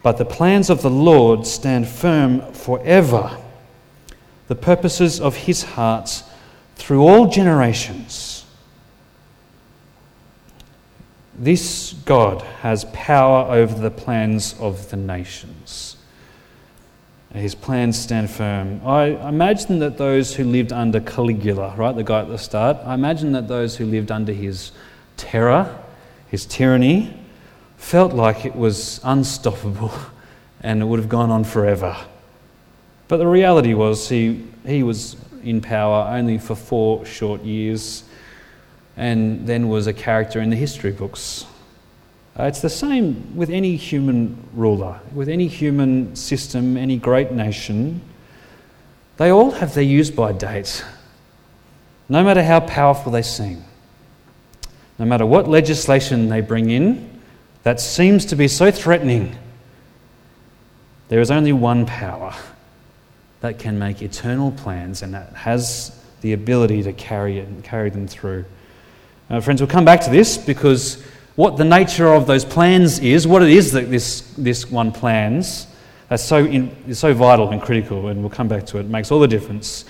But 0.03 0.17
the 0.17 0.25
plans 0.25 0.69
of 0.69 0.83
the 0.83 0.89
Lord 0.91 1.47
stand 1.47 1.87
firm 1.87 2.53
forever, 2.53 3.35
the 4.47 4.55
purposes 4.55 5.19
of 5.19 5.35
His 5.35 5.63
heart 5.63 6.23
through 6.75 7.01
all 7.01 7.27
generations. 7.27 8.34
This 11.37 11.93
God 12.05 12.41
has 12.61 12.85
power 12.93 13.51
over 13.51 13.77
the 13.77 13.91
plans 13.91 14.55
of 14.59 14.89
the 14.89 14.95
nations. 14.95 15.97
His 17.33 17.53
plans 17.53 17.99
stand 17.99 18.29
firm. 18.29 18.79
I 18.85 19.07
imagine 19.27 19.79
that 19.79 19.97
those 19.97 20.33
who 20.33 20.45
lived 20.45 20.71
under 20.71 21.01
Caligula, 21.01 21.75
right, 21.75 21.93
the 21.93 22.03
guy 22.03 22.21
at 22.21 22.29
the 22.29 22.37
start, 22.37 22.77
I 22.85 22.93
imagine 22.93 23.33
that 23.33 23.49
those 23.49 23.75
who 23.75 23.85
lived 23.85 24.09
under 24.09 24.31
his 24.31 24.71
terror, 25.17 25.77
his 26.29 26.45
tyranny, 26.45 27.19
felt 27.75 28.13
like 28.13 28.45
it 28.45 28.55
was 28.55 29.01
unstoppable 29.03 29.91
and 30.61 30.81
it 30.81 30.85
would 30.85 30.99
have 30.99 31.09
gone 31.09 31.29
on 31.29 31.43
forever. 31.43 31.97
But 33.09 33.17
the 33.17 33.27
reality 33.27 33.73
was 33.73 34.07
he, 34.07 34.47
he 34.65 34.83
was 34.83 35.17
in 35.43 35.59
power 35.59 36.07
only 36.15 36.37
for 36.37 36.55
four 36.55 37.05
short 37.05 37.43
years 37.43 38.04
and 38.97 39.45
then 39.47 39.67
was 39.67 39.87
a 39.87 39.93
character 39.93 40.39
in 40.39 40.49
the 40.49 40.55
history 40.55 40.91
books. 40.91 41.45
Uh, 42.37 42.43
it's 42.43 42.61
the 42.61 42.69
same 42.69 43.35
with 43.35 43.49
any 43.49 43.75
human 43.75 44.37
ruler, 44.53 44.99
with 45.13 45.29
any 45.29 45.47
human 45.47 46.15
system, 46.15 46.75
any 46.75 46.97
great 46.97 47.31
nation. 47.31 48.01
They 49.17 49.29
all 49.29 49.51
have 49.51 49.73
their 49.73 49.83
use 49.83 50.11
by 50.11 50.33
date, 50.33 50.83
no 52.09 52.23
matter 52.23 52.43
how 52.43 52.59
powerful 52.59 53.11
they 53.11 53.21
seem. 53.21 53.63
No 54.97 55.05
matter 55.05 55.25
what 55.25 55.47
legislation 55.47 56.29
they 56.29 56.41
bring 56.41 56.69
in 56.69 57.21
that 57.63 57.79
seems 57.79 58.25
to 58.25 58.35
be 58.35 58.47
so 58.47 58.71
threatening, 58.71 59.35
there 61.09 61.19
is 61.19 61.31
only 61.31 61.51
one 61.51 61.85
power 61.85 62.33
that 63.41 63.59
can 63.59 63.77
make 63.77 64.01
eternal 64.01 64.51
plans 64.51 65.01
and 65.01 65.13
that 65.13 65.33
has 65.33 66.01
the 66.21 66.33
ability 66.33 66.83
to 66.83 66.93
carry 66.93 67.39
it 67.39 67.47
and 67.47 67.63
carry 67.63 67.89
them 67.89 68.07
through. 68.07 68.45
Uh, 69.27 69.41
friends, 69.41 69.59
we'll 69.59 69.67
come 69.67 69.85
back 69.85 70.01
to 70.01 70.11
this 70.11 70.37
because 70.37 71.03
what 71.35 71.57
the 71.57 71.65
nature 71.65 72.13
of 72.13 72.27
those 72.27 72.45
plans 72.45 72.99
is, 72.99 73.25
what 73.25 73.41
it 73.41 73.49
is 73.49 73.71
that 73.71 73.89
this, 73.89 74.21
this 74.37 74.69
one 74.69 74.91
plans, 74.91 75.65
that's 76.09 76.23
so, 76.23 76.45
in, 76.45 76.93
so 76.93 77.11
vital 77.11 77.49
and 77.49 77.59
critical, 77.59 78.09
and 78.09 78.21
we'll 78.21 78.29
come 78.29 78.47
back 78.47 78.67
to 78.67 78.77
it. 78.77 78.81
It 78.81 78.89
makes 78.89 79.11
all 79.11 79.19
the 79.19 79.27
difference. 79.27 79.85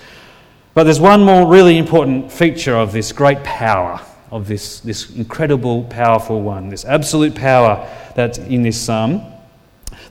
But 0.72 0.84
there's 0.84 1.00
one 1.00 1.22
more 1.22 1.46
really 1.46 1.76
important 1.76 2.32
feature 2.32 2.74
of 2.74 2.92
this 2.92 3.12
great 3.12 3.44
power, 3.44 4.00
of 4.30 4.48
this, 4.48 4.80
this 4.80 5.10
incredible, 5.10 5.84
powerful 5.84 6.40
one, 6.40 6.70
this 6.70 6.86
absolute 6.86 7.34
power 7.34 7.86
that's 8.14 8.38
in 8.38 8.62
this 8.62 8.80
psalm. 8.80 9.20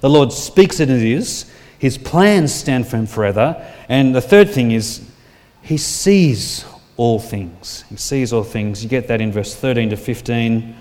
The 0.02 0.10
Lord 0.10 0.32
speaks 0.32 0.80
as 0.80 0.90
it 0.90 1.02
is. 1.02 1.52
His 1.80 1.98
plans 1.98 2.54
stand 2.54 2.88
firm 2.88 3.08
forever. 3.08 3.66
And 3.90 4.16
the 4.16 4.22
third 4.22 4.52
thing 4.52 4.72
is, 4.72 5.04
He 5.64 5.78
sees 5.78 6.64
all 6.98 7.20
things. 7.20 7.84
He 7.90 7.98
sees 7.98 8.32
all 8.32 8.44
things. 8.44 8.84
You 8.84 8.90
get 8.90 9.08
that 9.08 9.22
in 9.22 9.32
verse 9.32 9.56
13 9.56 9.90
to 9.90 9.98
15. 9.98 10.76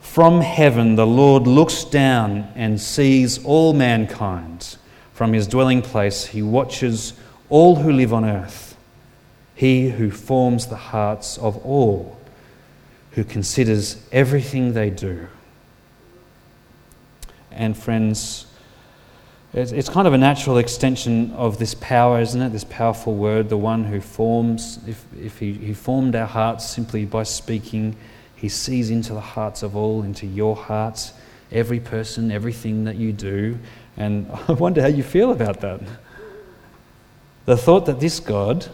From 0.00 0.40
heaven, 0.40 0.94
the 0.94 1.06
Lord 1.06 1.46
looks 1.46 1.84
down 1.84 2.50
and 2.54 2.80
sees 2.80 3.44
all 3.44 3.74
mankind. 3.74 4.76
From 5.12 5.32
his 5.32 5.46
dwelling 5.46 5.82
place, 5.82 6.26
he 6.26 6.42
watches 6.42 7.12
all 7.48 7.76
who 7.76 7.92
live 7.92 8.12
on 8.12 8.24
earth. 8.24 8.76
He 9.54 9.90
who 9.90 10.10
forms 10.10 10.66
the 10.66 10.76
hearts 10.76 11.38
of 11.38 11.56
all, 11.64 12.18
who 13.12 13.24
considers 13.24 13.96
everything 14.12 14.72
they 14.72 14.90
do. 14.90 15.28
And, 17.50 17.76
friends, 17.76 18.45
it's 19.56 19.88
kind 19.88 20.06
of 20.06 20.12
a 20.12 20.18
natural 20.18 20.58
extension 20.58 21.32
of 21.32 21.58
this 21.58 21.74
power, 21.74 22.20
isn't 22.20 22.40
it? 22.40 22.50
This 22.50 22.64
powerful 22.64 23.14
word, 23.14 23.48
the 23.48 23.56
one 23.56 23.84
who 23.84 24.00
forms, 24.00 24.78
if, 24.86 25.04
if 25.18 25.38
he, 25.38 25.54
he 25.54 25.72
formed 25.72 26.14
our 26.14 26.26
hearts 26.26 26.68
simply 26.68 27.06
by 27.06 27.22
speaking 27.22 27.96
he 28.36 28.50
sees 28.50 28.90
into 28.90 29.14
the 29.14 29.20
hearts 29.20 29.62
of 29.62 29.74
all, 29.74 30.02
into 30.02 30.26
your 30.26 30.54
hearts, 30.54 31.14
every 31.50 31.80
person, 31.80 32.30
everything 32.30 32.84
that 32.84 32.96
you 32.96 33.12
do. 33.12 33.58
And 33.96 34.30
I 34.48 34.52
wonder 34.52 34.82
how 34.82 34.88
you 34.88 35.02
feel 35.02 35.32
about 35.32 35.60
that. 35.62 35.80
The 37.46 37.56
thought 37.56 37.86
that 37.86 37.98
this 38.00 38.20
God, 38.20 38.68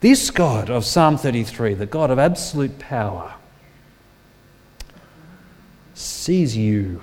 This 0.00 0.30
God 0.30 0.70
of 0.70 0.84
Psalm 0.84 1.16
33, 1.16 1.74
the 1.74 1.86
God 1.86 2.10
of 2.10 2.18
absolute 2.18 2.78
power, 2.78 3.34
sees 5.94 6.56
you, 6.56 7.00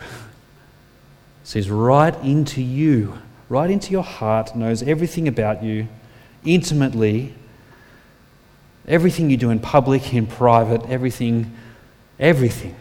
sees 1.43 1.69
right 1.69 2.15
into 2.23 2.61
you, 2.61 3.17
right 3.49 3.69
into 3.69 3.91
your 3.91 4.03
heart, 4.03 4.55
knows 4.55 4.83
everything 4.83 5.27
about 5.27 5.63
you 5.63 5.87
intimately, 6.45 7.33
everything 8.87 9.29
you 9.29 9.37
do 9.37 9.49
in 9.49 9.59
public, 9.59 10.13
in 10.13 10.25
private, 10.25 10.83
everything, 10.89 11.55
everything. 12.19 12.75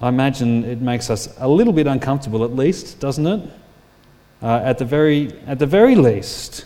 I 0.00 0.08
imagine 0.08 0.64
it 0.64 0.80
makes 0.80 1.10
us 1.10 1.34
a 1.38 1.48
little 1.48 1.72
bit 1.72 1.86
uncomfortable, 1.86 2.44
at 2.44 2.54
least, 2.54 3.00
doesn't 3.00 3.26
it? 3.26 3.50
Uh, 4.42 4.60
at, 4.64 4.78
the 4.78 4.84
very, 4.84 5.38
at 5.46 5.58
the 5.58 5.66
very 5.66 5.94
least, 5.94 6.64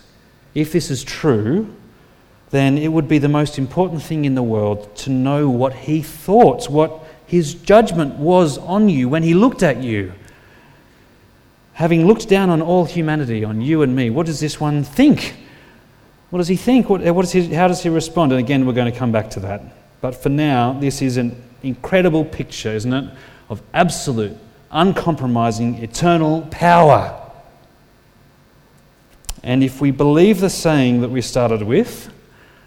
if 0.55 0.73
this 0.73 0.91
is 0.91 1.03
true, 1.03 1.75
then 2.51 2.79
it 2.79 2.89
would 2.89 3.09
be 3.09 3.19
the 3.19 3.29
most 3.29 3.59
important 3.59 4.01
thing 4.01 4.25
in 4.25 4.37
the 4.37 4.43
world 4.43 4.95
to 4.95 5.11
know 5.11 5.51
what 5.51 5.75
he 5.75 6.01
thought, 6.01 6.71
what 6.71 7.04
his 7.27 7.55
judgment 7.55 8.17
was 8.17 8.59
on 8.59 8.89
you 8.89 9.09
when 9.09 9.23
he 9.23 9.35
looked 9.35 9.63
at 9.63 9.83
you. 9.83 10.13
Having 11.75 12.07
looked 12.07 12.29
down 12.29 12.51
on 12.51 12.63
all 12.63 12.85
humanity, 12.85 13.45
on 13.45 13.61
you 13.61 13.83
and 13.83 13.97
me, 13.97 14.11
what 14.11 14.27
does 14.27 14.41
this 14.41 14.61
one 14.61 14.85
think? 14.85 15.35
What 16.31 16.39
does 16.39 16.49
he 16.49 16.57
think? 16.57 16.89
What, 16.89 17.01
what 17.03 17.31
he, 17.31 17.53
how 17.55 17.69
does 17.69 17.83
he 17.83 17.89
respond? 17.89 18.33
And 18.33 18.41
again, 18.41 18.67
we're 18.67 18.73
going 18.73 18.93
to 18.93 18.99
come 18.99 19.13
back 19.13 19.31
to 19.31 19.41
that. 19.41 19.63
But 20.01 20.15
for 20.15 20.29
now, 20.29 20.73
this 20.75 21.01
is 21.01 21.17
an 21.17 21.41
incredible 21.63 22.25
picture, 22.25 22.73
isn't 22.73 22.93
it, 22.93 23.11
of 23.49 23.63
absolute, 23.73 24.37
uncompromising, 24.71 25.83
eternal 25.83 26.43
power. 26.51 27.21
And 29.43 29.63
if 29.63 29.81
we 29.81 29.91
believe 29.91 30.41
the 30.41 30.51
saying 30.51 31.01
that 31.03 31.11
we 31.11 31.21
started 31.21 31.63
with, 31.63 32.13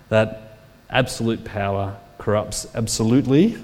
that 0.09 0.59
absolute 0.89 1.43
power 1.43 1.97
corrupts 2.17 2.67
absolutely, 2.75 3.57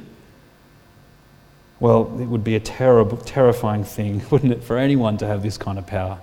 well, 1.84 2.04
it 2.18 2.28
would 2.28 2.46
be 2.46 2.56
a 2.56 2.62
terrible, 2.62 3.18
terrifying 3.18 3.84
thing, 3.84 4.22
wouldn't 4.32 4.54
it, 4.54 4.64
for 4.64 4.78
anyone 4.78 5.18
to 5.18 5.28
have 5.28 5.44
this 5.44 5.58
kind 5.58 5.78
of 5.78 5.86
power? 5.86 6.18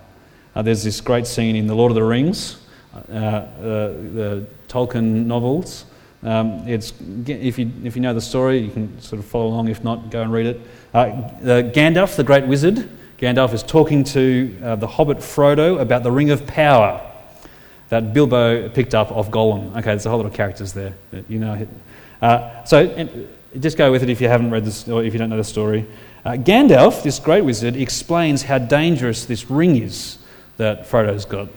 Uh, 0.56 0.62
there's 0.62 0.82
this 0.82 1.02
great 1.02 1.26
scene 1.26 1.54
in 1.54 1.66
The 1.66 1.74
Lord 1.74 1.92
of 1.92 1.96
the 1.96 2.02
Rings, 2.02 2.56
uh, 2.94 3.14
uh, 3.14 3.46
the 3.60 4.46
Tolkien 4.68 5.26
novels. 5.26 5.84
Um, 6.22 6.66
it's, 6.66 6.94
if, 7.26 7.58
you, 7.58 7.70
if 7.84 7.94
you 7.94 8.00
know 8.00 8.14
the 8.14 8.22
story, 8.22 8.56
you 8.56 8.70
can 8.70 8.98
sort 9.02 9.20
of 9.20 9.26
follow 9.26 9.48
along. 9.48 9.68
If 9.68 9.84
not, 9.84 10.10
go 10.10 10.22
and 10.22 10.32
read 10.32 10.46
it. 10.46 10.60
Uh, 10.94 11.04
Gandalf, 11.74 12.16
the 12.16 12.24
great 12.24 12.46
wizard, 12.46 12.88
Gandalf 13.18 13.52
is 13.52 13.62
talking 13.62 14.02
to 14.04 14.56
uh, 14.64 14.76
the 14.76 14.86
hobbit 14.86 15.18
Frodo 15.18 15.78
about 15.78 16.04
the 16.04 16.10
Ring 16.10 16.30
of 16.30 16.46
Power 16.46 17.06
that 17.90 18.14
Bilbo 18.14 18.70
picked 18.70 18.94
up 18.94 19.12
off 19.12 19.30
Gollum. 19.30 19.72
Okay, 19.72 19.82
there's 19.82 20.06
a 20.06 20.08
whole 20.08 20.20
lot 20.20 20.26
of 20.26 20.32
characters 20.32 20.72
there 20.72 20.94
that 21.10 21.28
you 21.28 21.38
know. 21.38 21.68
Uh, 22.22 22.64
so 22.64 23.08
just 23.58 23.76
go 23.76 23.90
with 23.90 24.02
it 24.02 24.10
if 24.10 24.20
you 24.20 24.28
haven't 24.28 24.50
read 24.50 24.64
this 24.64 24.88
or 24.88 25.02
if 25.02 25.12
you 25.12 25.18
don't 25.18 25.30
know 25.30 25.36
the 25.36 25.44
story. 25.44 25.86
Uh, 26.24 26.32
Gandalf, 26.32 27.02
this 27.02 27.18
great 27.18 27.44
wizard, 27.44 27.76
explains 27.76 28.42
how 28.42 28.58
dangerous 28.58 29.24
this 29.24 29.50
ring 29.50 29.76
is 29.76 30.18
that 30.58 30.86
Frodo's 30.86 31.24
got. 31.24 31.48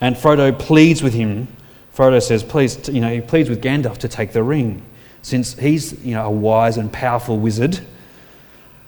And 0.00 0.16
Frodo 0.16 0.56
pleads 0.56 1.02
with 1.02 1.12
him. 1.12 1.48
Frodo 1.94 2.22
says, 2.22 2.42
please, 2.42 2.88
you 2.88 3.00
know, 3.00 3.12
he 3.12 3.20
pleads 3.20 3.50
with 3.50 3.62
Gandalf 3.62 3.98
to 3.98 4.08
take 4.08 4.32
the 4.32 4.42
ring, 4.42 4.82
since 5.22 5.54
he's, 5.58 6.02
you 6.04 6.14
know, 6.14 6.24
a 6.24 6.30
wise 6.30 6.78
and 6.78 6.90
powerful 6.92 7.38
wizard. 7.38 7.80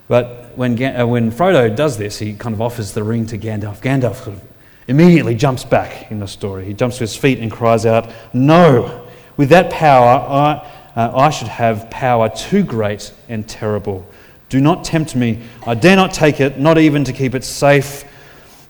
But 0.08 0.52
when, 0.56 0.82
uh, 0.82 1.06
when 1.06 1.30
Frodo 1.30 1.74
does 1.74 1.98
this, 1.98 2.18
he 2.18 2.34
kind 2.34 2.54
of 2.54 2.60
offers 2.60 2.92
the 2.92 3.02
ring 3.02 3.26
to 3.26 3.38
Gandalf. 3.38 3.80
Gandalf 3.80 4.16
sort 4.16 4.36
of 4.36 4.42
immediately 4.88 5.34
jumps 5.34 5.64
back 5.64 6.10
in 6.10 6.20
the 6.20 6.28
story. 6.28 6.64
He 6.64 6.74
jumps 6.74 6.96
to 6.98 7.00
his 7.00 7.16
feet 7.16 7.38
and 7.38 7.50
cries 7.50 7.84
out, 7.84 8.10
No! 8.32 9.08
With 9.36 9.48
that 9.48 9.70
power, 9.70 10.06
I, 10.06 10.70
uh, 10.94 11.12
I 11.14 11.30
should 11.30 11.48
have 11.48 11.90
power 11.90 12.28
too 12.28 12.62
great 12.62 13.12
and 13.28 13.48
terrible. 13.48 14.06
Do 14.48 14.60
not 14.60 14.84
tempt 14.84 15.16
me. 15.16 15.40
I 15.66 15.74
dare 15.74 15.96
not 15.96 16.12
take 16.12 16.40
it, 16.40 16.58
not 16.58 16.76
even 16.78 17.04
to 17.04 17.12
keep 17.12 17.34
it 17.34 17.44
safe. 17.44 18.04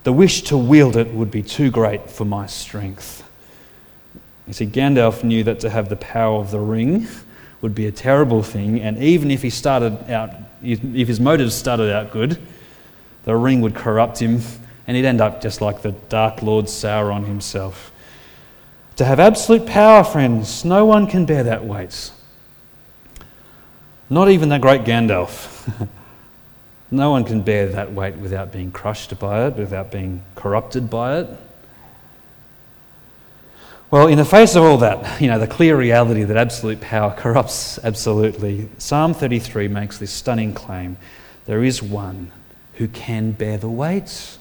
The 0.05 0.13
wish 0.13 0.43
to 0.43 0.57
wield 0.57 0.97
it 0.97 1.13
would 1.13 1.31
be 1.31 1.43
too 1.43 1.71
great 1.71 2.11
for 2.11 2.25
my 2.25 2.47
strength. 2.47 3.25
You 4.47 4.53
see, 4.53 4.67
Gandalf 4.67 5.23
knew 5.23 5.45
that 5.45 5.61
to 5.61 5.71
have 5.71 5.89
the 5.89 5.97
power 5.97 6.41
of 6.41 6.51
the 6.51 6.61
ring 6.61 7.07
would 7.61 7.75
be 7.75 7.87
a 7.87 7.93
terrible 7.93 8.43
thing, 8.43 8.81
and 8.81 8.99
even 8.99 9.31
if 9.31 9.43
he 9.43 9.51
started 9.51 10.11
out, 10.11 10.31
if 10.63 11.09
his 11.09 11.21
motives 11.21 11.55
started 11.55 11.93
out 11.93 12.11
good, 12.11 12.39
the 13.25 13.37
ring 13.37 13.61
would 13.61 13.75
corrupt 13.75 14.19
him, 14.19 14.41
and 14.87 14.97
he'd 14.97 15.05
end 15.05 15.21
up 15.21 15.41
just 15.41 15.61
like 15.61 15.83
the 15.83 15.93
Dark 15.93 16.43
Lord 16.43 16.65
Sauron 16.65 17.25
himself. 17.25 17.92
To 18.97 19.05
have 19.05 19.19
absolute 19.19 19.67
power, 19.67 20.05
friends, 20.05 20.65
no 20.65 20.85
one 20.85 21.07
can 21.07 21.25
bear 21.25 21.45
that 21.45 21.65
weight. 21.65 22.11
Not 24.11 24.29
even 24.29 24.51
the 24.51 24.59
great 24.59 24.85
Gandalf. 24.85 25.89
no 26.91 27.11
one 27.11 27.25
can 27.25 27.41
bear 27.41 27.69
that 27.69 27.93
weight 27.93 28.17
without 28.17 28.53
being 28.53 28.71
crushed 28.71 29.19
by 29.19 29.47
it, 29.47 29.57
without 29.57 29.91
being 29.91 30.23
corrupted 30.35 30.91
by 30.91 31.21
it. 31.21 31.29
Well, 33.91 34.09
in 34.09 34.19
the 34.19 34.25
face 34.25 34.55
of 34.55 34.63
all 34.63 34.79
that, 34.79 35.21
you 35.21 35.29
know, 35.29 35.39
the 35.39 35.47
clear 35.47 35.77
reality 35.77 36.25
that 36.25 36.37
absolute 36.37 36.81
power 36.81 37.15
corrupts 37.17 37.79
absolutely, 37.83 38.69
Psalm 38.77 39.15
33 39.15 39.69
makes 39.69 39.99
this 39.99 40.11
stunning 40.11 40.53
claim 40.53 40.99
there 41.47 41.65
is 41.65 41.83
one 41.83 42.31
who 42.75 42.89
can 42.89 43.33
bear 43.33 43.57
the 43.57 43.69
weight, 43.69 44.39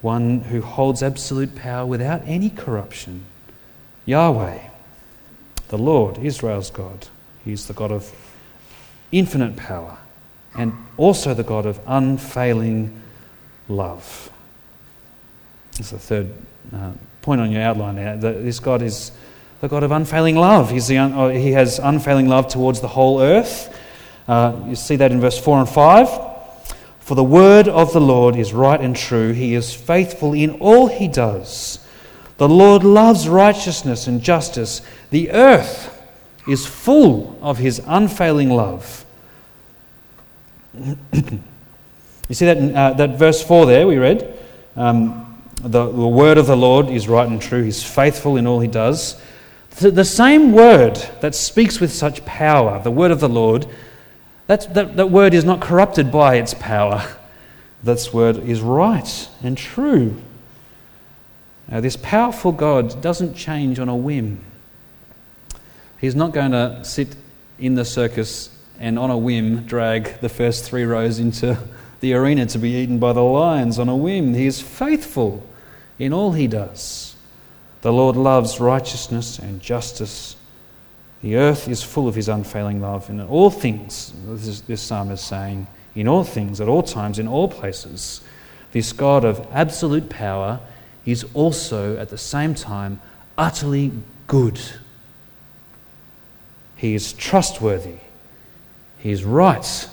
one 0.00 0.40
who 0.40 0.62
holds 0.62 1.02
absolute 1.02 1.54
power 1.54 1.86
without 1.86 2.22
any 2.26 2.50
corruption. 2.50 3.26
Yahweh, 4.06 4.58
the 5.68 5.78
Lord, 5.78 6.18
Israel's 6.18 6.70
God. 6.70 7.08
He's 7.44 7.66
the 7.66 7.74
God 7.74 7.92
of 7.92 8.12
infinite 9.10 9.56
power 9.56 9.98
and 10.54 10.72
also 10.96 11.34
the 11.34 11.42
God 11.42 11.66
of 11.66 11.80
unfailing 11.86 13.00
love. 13.68 14.30
That's 15.72 15.90
the 15.90 15.98
third 15.98 16.32
uh, 16.74 16.92
point 17.22 17.40
on 17.40 17.50
your 17.50 17.62
outline 17.62 17.96
there. 17.96 18.16
This 18.16 18.60
God 18.60 18.82
is 18.82 19.12
the 19.60 19.68
God 19.68 19.82
of 19.82 19.92
unfailing 19.92 20.36
love. 20.36 20.70
He's 20.70 20.88
the 20.88 20.98
un- 20.98 21.12
oh, 21.14 21.28
he 21.28 21.52
has 21.52 21.78
unfailing 21.78 22.28
love 22.28 22.48
towards 22.48 22.80
the 22.80 22.88
whole 22.88 23.20
earth. 23.20 23.78
Uh, 24.28 24.60
you 24.66 24.76
see 24.76 24.96
that 24.96 25.12
in 25.12 25.20
verse 25.20 25.38
4 25.38 25.60
and 25.60 25.68
5. 25.68 26.08
For 27.00 27.14
the 27.14 27.24
word 27.24 27.68
of 27.68 27.92
the 27.92 28.00
Lord 28.00 28.36
is 28.36 28.52
right 28.52 28.80
and 28.80 28.94
true. 28.94 29.32
He 29.32 29.54
is 29.54 29.74
faithful 29.74 30.34
in 30.34 30.50
all 30.60 30.86
he 30.86 31.08
does. 31.08 31.81
The 32.42 32.48
Lord 32.48 32.82
loves 32.82 33.28
righteousness 33.28 34.08
and 34.08 34.20
justice. 34.20 34.82
The 35.10 35.30
earth 35.30 36.02
is 36.48 36.66
full 36.66 37.38
of 37.40 37.58
his 37.58 37.80
unfailing 37.86 38.50
love. 38.50 39.04
you 40.74 41.38
see 42.32 42.46
that, 42.46 42.58
uh, 42.58 42.94
that 42.94 43.16
verse 43.16 43.44
4 43.44 43.66
there 43.66 43.86
we 43.86 43.96
read? 43.96 44.36
Um, 44.74 45.40
the, 45.60 45.86
the 45.86 46.08
word 46.08 46.36
of 46.36 46.48
the 46.48 46.56
Lord 46.56 46.88
is 46.88 47.06
right 47.06 47.28
and 47.28 47.40
true. 47.40 47.62
He's 47.62 47.84
faithful 47.84 48.36
in 48.36 48.48
all 48.48 48.58
he 48.58 48.66
does. 48.66 49.22
The, 49.76 49.92
the 49.92 50.04
same 50.04 50.50
word 50.50 50.96
that 51.20 51.36
speaks 51.36 51.78
with 51.78 51.92
such 51.92 52.24
power, 52.24 52.82
the 52.82 52.90
word 52.90 53.12
of 53.12 53.20
the 53.20 53.28
Lord, 53.28 53.68
that, 54.48 54.74
that, 54.74 54.96
that 54.96 55.12
word 55.12 55.32
is 55.32 55.44
not 55.44 55.60
corrupted 55.60 56.10
by 56.10 56.34
its 56.38 56.54
power. 56.54 57.06
That 57.84 58.08
word 58.12 58.38
is 58.38 58.60
right 58.60 59.28
and 59.44 59.56
true. 59.56 60.20
Now, 61.68 61.80
this 61.80 61.96
powerful 61.96 62.52
God 62.52 63.00
doesn't 63.00 63.34
change 63.34 63.78
on 63.78 63.88
a 63.88 63.96
whim. 63.96 64.44
He's 66.00 66.14
not 66.16 66.32
going 66.32 66.50
to 66.52 66.84
sit 66.84 67.14
in 67.58 67.76
the 67.76 67.84
circus 67.84 68.50
and 68.78 68.98
on 68.98 69.10
a 69.10 69.16
whim 69.16 69.64
drag 69.64 70.20
the 70.20 70.28
first 70.28 70.64
three 70.64 70.84
rows 70.84 71.18
into 71.18 71.56
the 72.00 72.14
arena 72.14 72.46
to 72.46 72.58
be 72.58 72.70
eaten 72.70 72.98
by 72.98 73.12
the 73.12 73.22
lions 73.22 73.78
on 73.78 73.88
a 73.88 73.96
whim. 73.96 74.34
He 74.34 74.46
is 74.46 74.60
faithful 74.60 75.46
in 75.98 76.12
all 76.12 76.32
he 76.32 76.48
does. 76.48 77.14
The 77.82 77.92
Lord 77.92 78.16
loves 78.16 78.58
righteousness 78.58 79.38
and 79.38 79.60
justice. 79.60 80.36
The 81.22 81.36
earth 81.36 81.68
is 81.68 81.82
full 81.82 82.08
of 82.08 82.16
his 82.16 82.28
unfailing 82.28 82.80
love. 82.80 83.08
In 83.08 83.20
all 83.20 83.50
things, 83.50 84.12
this, 84.26 84.60
this 84.62 84.82
psalm 84.82 85.12
is 85.12 85.20
saying, 85.20 85.68
in 85.94 86.08
all 86.08 86.24
things, 86.24 86.60
at 86.60 86.68
all 86.68 86.82
times, 86.82 87.20
in 87.20 87.28
all 87.28 87.48
places, 87.48 88.20
this 88.72 88.92
God 88.92 89.24
of 89.24 89.46
absolute 89.52 90.08
power 90.08 90.58
is 91.04 91.24
also 91.34 91.96
at 91.96 92.08
the 92.08 92.18
same 92.18 92.54
time 92.54 93.00
utterly 93.36 93.92
good. 94.26 94.60
He 96.76 96.94
is 96.94 97.12
trustworthy. 97.12 97.98
He 98.98 99.10
is 99.10 99.24
right. 99.24 99.88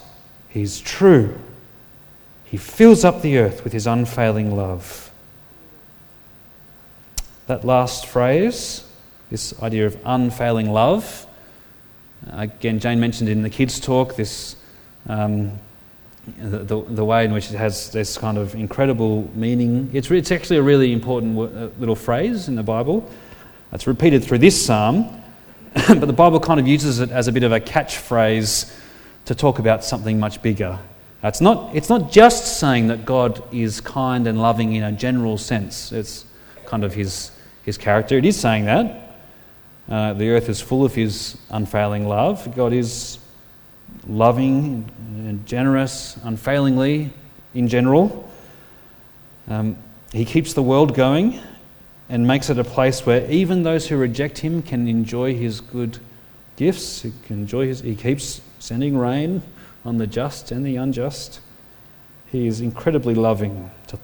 He 0.49 0.61
is 0.61 0.79
true. 0.79 1.37
He 2.43 2.57
fills 2.57 3.05
up 3.05 3.21
the 3.21 3.37
earth 3.37 3.63
with 3.63 3.73
his 3.73 3.85
unfailing 3.85 4.55
love. 4.55 5.11
That 7.47 7.63
last 7.63 8.05
phrase, 8.05 8.83
this 9.29 9.59
idea 9.61 9.85
of 9.85 9.97
unfailing 10.05 10.71
love, 10.71 11.27
again, 12.31 12.79
Jane 12.79 12.99
mentioned 12.99 13.29
in 13.29 13.43
the 13.43 13.49
kids' 13.49 13.79
talk 13.79 14.15
this, 14.15 14.55
um, 15.07 15.59
the, 16.37 16.81
the, 16.81 17.05
way 17.05 17.25
in 17.25 17.33
which 17.33 17.51
it 17.51 17.57
has 17.57 17.91
this 17.91 18.17
kind 18.17 18.37
of 18.37 18.55
incredible 18.55 19.29
meaning. 19.35 19.89
It's, 19.93 20.09
it's 20.11 20.31
actually 20.31 20.57
a 20.57 20.61
really 20.61 20.93
important 20.93 21.37
uh, 21.37 21.69
little 21.79 21.95
phrase 21.95 22.47
in 22.47 22.55
the 22.55 22.63
Bible. 22.63 23.09
It's 23.71 23.87
repeated 23.87 24.23
through 24.23 24.39
this 24.39 24.65
psalm, 24.65 25.21
but 25.73 26.05
the 26.05 26.13
Bible 26.13 26.39
kind 26.39 26.59
of 26.59 26.67
uses 26.67 26.99
it 26.99 27.11
as 27.11 27.27
a 27.27 27.31
bit 27.31 27.43
of 27.43 27.51
a 27.51 27.59
catchphrase 27.59 28.75
to 29.25 29.35
talk 29.35 29.59
about 29.59 29.83
something 29.83 30.19
much 30.19 30.41
bigger. 30.41 30.79
It's 31.23 31.41
not, 31.41 31.75
it's 31.75 31.89
not 31.89 32.11
just 32.11 32.59
saying 32.59 32.87
that 32.87 33.05
God 33.05 33.43
is 33.53 33.81
kind 33.81 34.25
and 34.25 34.41
loving 34.41 34.73
in 34.73 34.83
a 34.83 34.91
general 34.91 35.37
sense, 35.37 35.91
it's 35.91 36.25
kind 36.65 36.83
of 36.83 36.93
his, 36.93 37.31
his 37.63 37.77
character. 37.77 38.17
It 38.17 38.25
is 38.25 38.39
saying 38.39 38.65
that. 38.65 39.05
Uh, 39.89 40.13
the 40.13 40.29
earth 40.29 40.49
is 40.49 40.61
full 40.61 40.85
of 40.85 40.93
his 40.93 41.35
unfailing 41.49 42.07
love. 42.07 42.55
God 42.55 42.73
is 42.73 43.17
loving 44.07 44.89
and 45.27 45.45
generous, 45.45 46.17
unfailingly 46.23 47.12
in 47.53 47.67
general. 47.67 48.29
Um, 49.47 49.77
he 50.12 50.25
keeps 50.25 50.53
the 50.53 50.63
world 50.63 50.95
going 50.95 51.39
and 52.09 52.25
makes 52.25 52.49
it 52.49 52.57
a 52.57 52.63
place 52.63 53.05
where 53.05 53.29
even 53.29 53.63
those 53.63 53.88
who 53.88 53.97
reject 53.97 54.39
him 54.39 54.62
can 54.62 54.88
enjoy 54.88 55.35
his 55.35 55.62
good 55.62 55.99
gifts. 56.55 57.03
He 57.03 57.13
can 57.25 57.41
enjoy 57.41 57.67
his, 57.67 57.81
he 57.81 57.95
keeps 57.95 58.41
sending 58.59 58.97
rain 58.97 59.41
on 59.85 59.97
the 59.97 60.07
just 60.07 60.51
and 60.51 60.65
the 60.65 60.75
unjust. 60.77 61.39
He 62.31 62.47
is 62.47 62.62
incredibly 62.62 63.15
loving 63.15 63.69
to, 63.88 63.97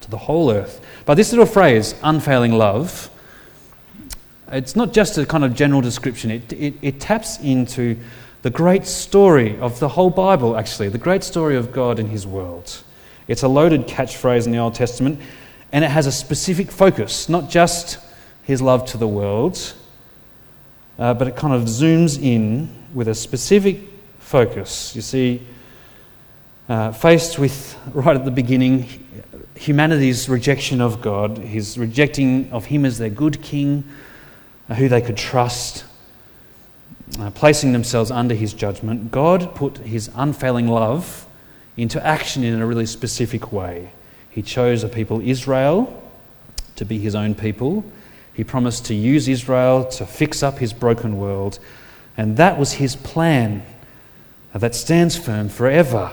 to 0.00 0.10
the 0.10 0.18
whole 0.18 0.50
earth. 0.50 0.84
But 1.06 1.14
this 1.14 1.32
little 1.32 1.46
phrase, 1.46 1.94
unfailing 2.02 2.52
love, 2.52 3.10
it's 4.48 4.76
not 4.76 4.92
just 4.92 5.16
a 5.18 5.24
kind 5.24 5.44
of 5.44 5.54
general 5.54 5.80
description, 5.80 6.30
it, 6.30 6.52
it, 6.52 6.74
it 6.82 7.00
taps 7.00 7.38
into 7.40 7.98
the 8.42 8.50
great 8.50 8.86
story 8.86 9.58
of 9.58 9.78
the 9.78 9.88
whole 9.88 10.10
Bible, 10.10 10.56
actually, 10.56 10.88
the 10.88 10.98
great 10.98 11.22
story 11.22 11.56
of 11.56 11.72
God 11.72 11.98
and 11.98 12.08
His 12.08 12.26
world. 12.26 12.82
It's 13.28 13.42
a 13.42 13.48
loaded 13.48 13.86
catchphrase 13.86 14.46
in 14.46 14.52
the 14.52 14.58
Old 14.58 14.74
Testament, 14.74 15.20
and 15.70 15.84
it 15.84 15.90
has 15.90 16.06
a 16.06 16.12
specific 16.12 16.70
focus, 16.70 17.28
not 17.28 17.48
just 17.48 17.98
His 18.42 18.60
love 18.60 18.84
to 18.86 18.98
the 18.98 19.06
world, 19.06 19.74
uh, 20.98 21.14
but 21.14 21.28
it 21.28 21.36
kind 21.36 21.54
of 21.54 21.62
zooms 21.62 22.20
in 22.20 22.68
with 22.92 23.08
a 23.08 23.14
specific 23.14 23.78
focus. 24.18 24.94
You 24.96 25.02
see, 25.02 25.42
uh, 26.68 26.90
faced 26.92 27.38
with, 27.38 27.78
right 27.92 28.16
at 28.16 28.24
the 28.24 28.30
beginning, 28.32 28.88
humanity's 29.54 30.28
rejection 30.28 30.80
of 30.80 31.00
God, 31.00 31.38
his 31.38 31.78
rejecting 31.78 32.50
of 32.50 32.64
Him 32.64 32.84
as 32.84 32.98
their 32.98 33.10
good 33.10 33.40
King, 33.40 33.84
uh, 34.68 34.74
who 34.74 34.88
they 34.88 35.00
could 35.00 35.16
trust 35.16 35.84
uh, 37.18 37.30
placing 37.30 37.72
themselves 37.72 38.10
under 38.10 38.34
his 38.34 38.52
judgment, 38.54 39.10
God 39.10 39.54
put 39.54 39.78
his 39.78 40.10
unfailing 40.14 40.68
love 40.68 41.26
into 41.76 42.04
action 42.04 42.44
in 42.44 42.60
a 42.60 42.66
really 42.66 42.86
specific 42.86 43.52
way. 43.52 43.92
He 44.30 44.42
chose 44.42 44.82
a 44.82 44.88
people, 44.88 45.20
Israel, 45.20 46.02
to 46.76 46.84
be 46.84 46.98
his 46.98 47.14
own 47.14 47.34
people. 47.34 47.84
He 48.34 48.44
promised 48.44 48.86
to 48.86 48.94
use 48.94 49.28
Israel 49.28 49.84
to 49.86 50.06
fix 50.06 50.42
up 50.42 50.58
his 50.58 50.72
broken 50.72 51.18
world. 51.18 51.58
And 52.16 52.36
that 52.38 52.58
was 52.58 52.72
his 52.72 52.96
plan 52.96 53.62
that 54.54 54.74
stands 54.74 55.16
firm 55.16 55.48
forever, 55.48 56.12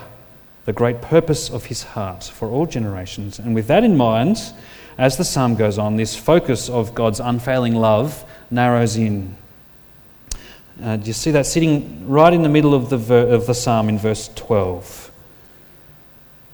the 0.65 0.73
great 0.73 1.01
purpose 1.01 1.49
of 1.49 1.65
his 1.65 1.83
heart 1.83 2.23
for 2.23 2.49
all 2.49 2.65
generations. 2.65 3.39
And 3.39 3.55
with 3.55 3.67
that 3.67 3.83
in 3.83 3.97
mind, 3.97 4.37
as 4.97 5.17
the 5.17 5.23
psalm 5.23 5.55
goes 5.55 5.77
on, 5.77 5.95
this 5.95 6.15
focus 6.15 6.69
of 6.69 6.93
God's 6.93 7.19
unfailing 7.19 7.75
love 7.75 8.25
narrows 8.51 8.97
in. 8.97 9.37
Uh, 10.81 10.95
do 10.95 11.07
you 11.07 11.13
see 11.13 11.31
that 11.31 11.45
sitting 11.45 12.07
right 12.07 12.31
in 12.31 12.41
the 12.41 12.49
middle 12.49 12.73
of 12.73 12.89
the, 12.89 12.97
ver- 12.97 13.27
of 13.27 13.47
the 13.47 13.53
psalm 13.53 13.89
in 13.89 13.97
verse 13.97 14.29
12? 14.35 15.11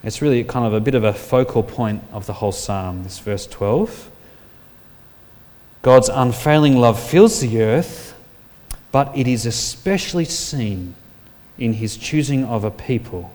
It's 0.03 0.21
really 0.21 0.43
kind 0.43 0.65
of 0.65 0.73
a 0.73 0.79
bit 0.79 0.95
of 0.95 1.03
a 1.03 1.13
focal 1.13 1.61
point 1.61 2.03
of 2.11 2.25
the 2.25 2.33
whole 2.33 2.51
psalm, 2.51 3.03
this 3.03 3.19
verse 3.19 3.45
12. 3.45 4.09
God's 5.83 6.09
unfailing 6.09 6.77
love 6.77 6.99
fills 6.99 7.39
the 7.39 7.61
earth, 7.61 8.15
but 8.91 9.15
it 9.15 9.27
is 9.27 9.45
especially 9.45 10.25
seen 10.25 10.95
in 11.59 11.73
his 11.73 11.95
choosing 11.95 12.45
of 12.45 12.63
a 12.63 12.71
people 12.71 13.31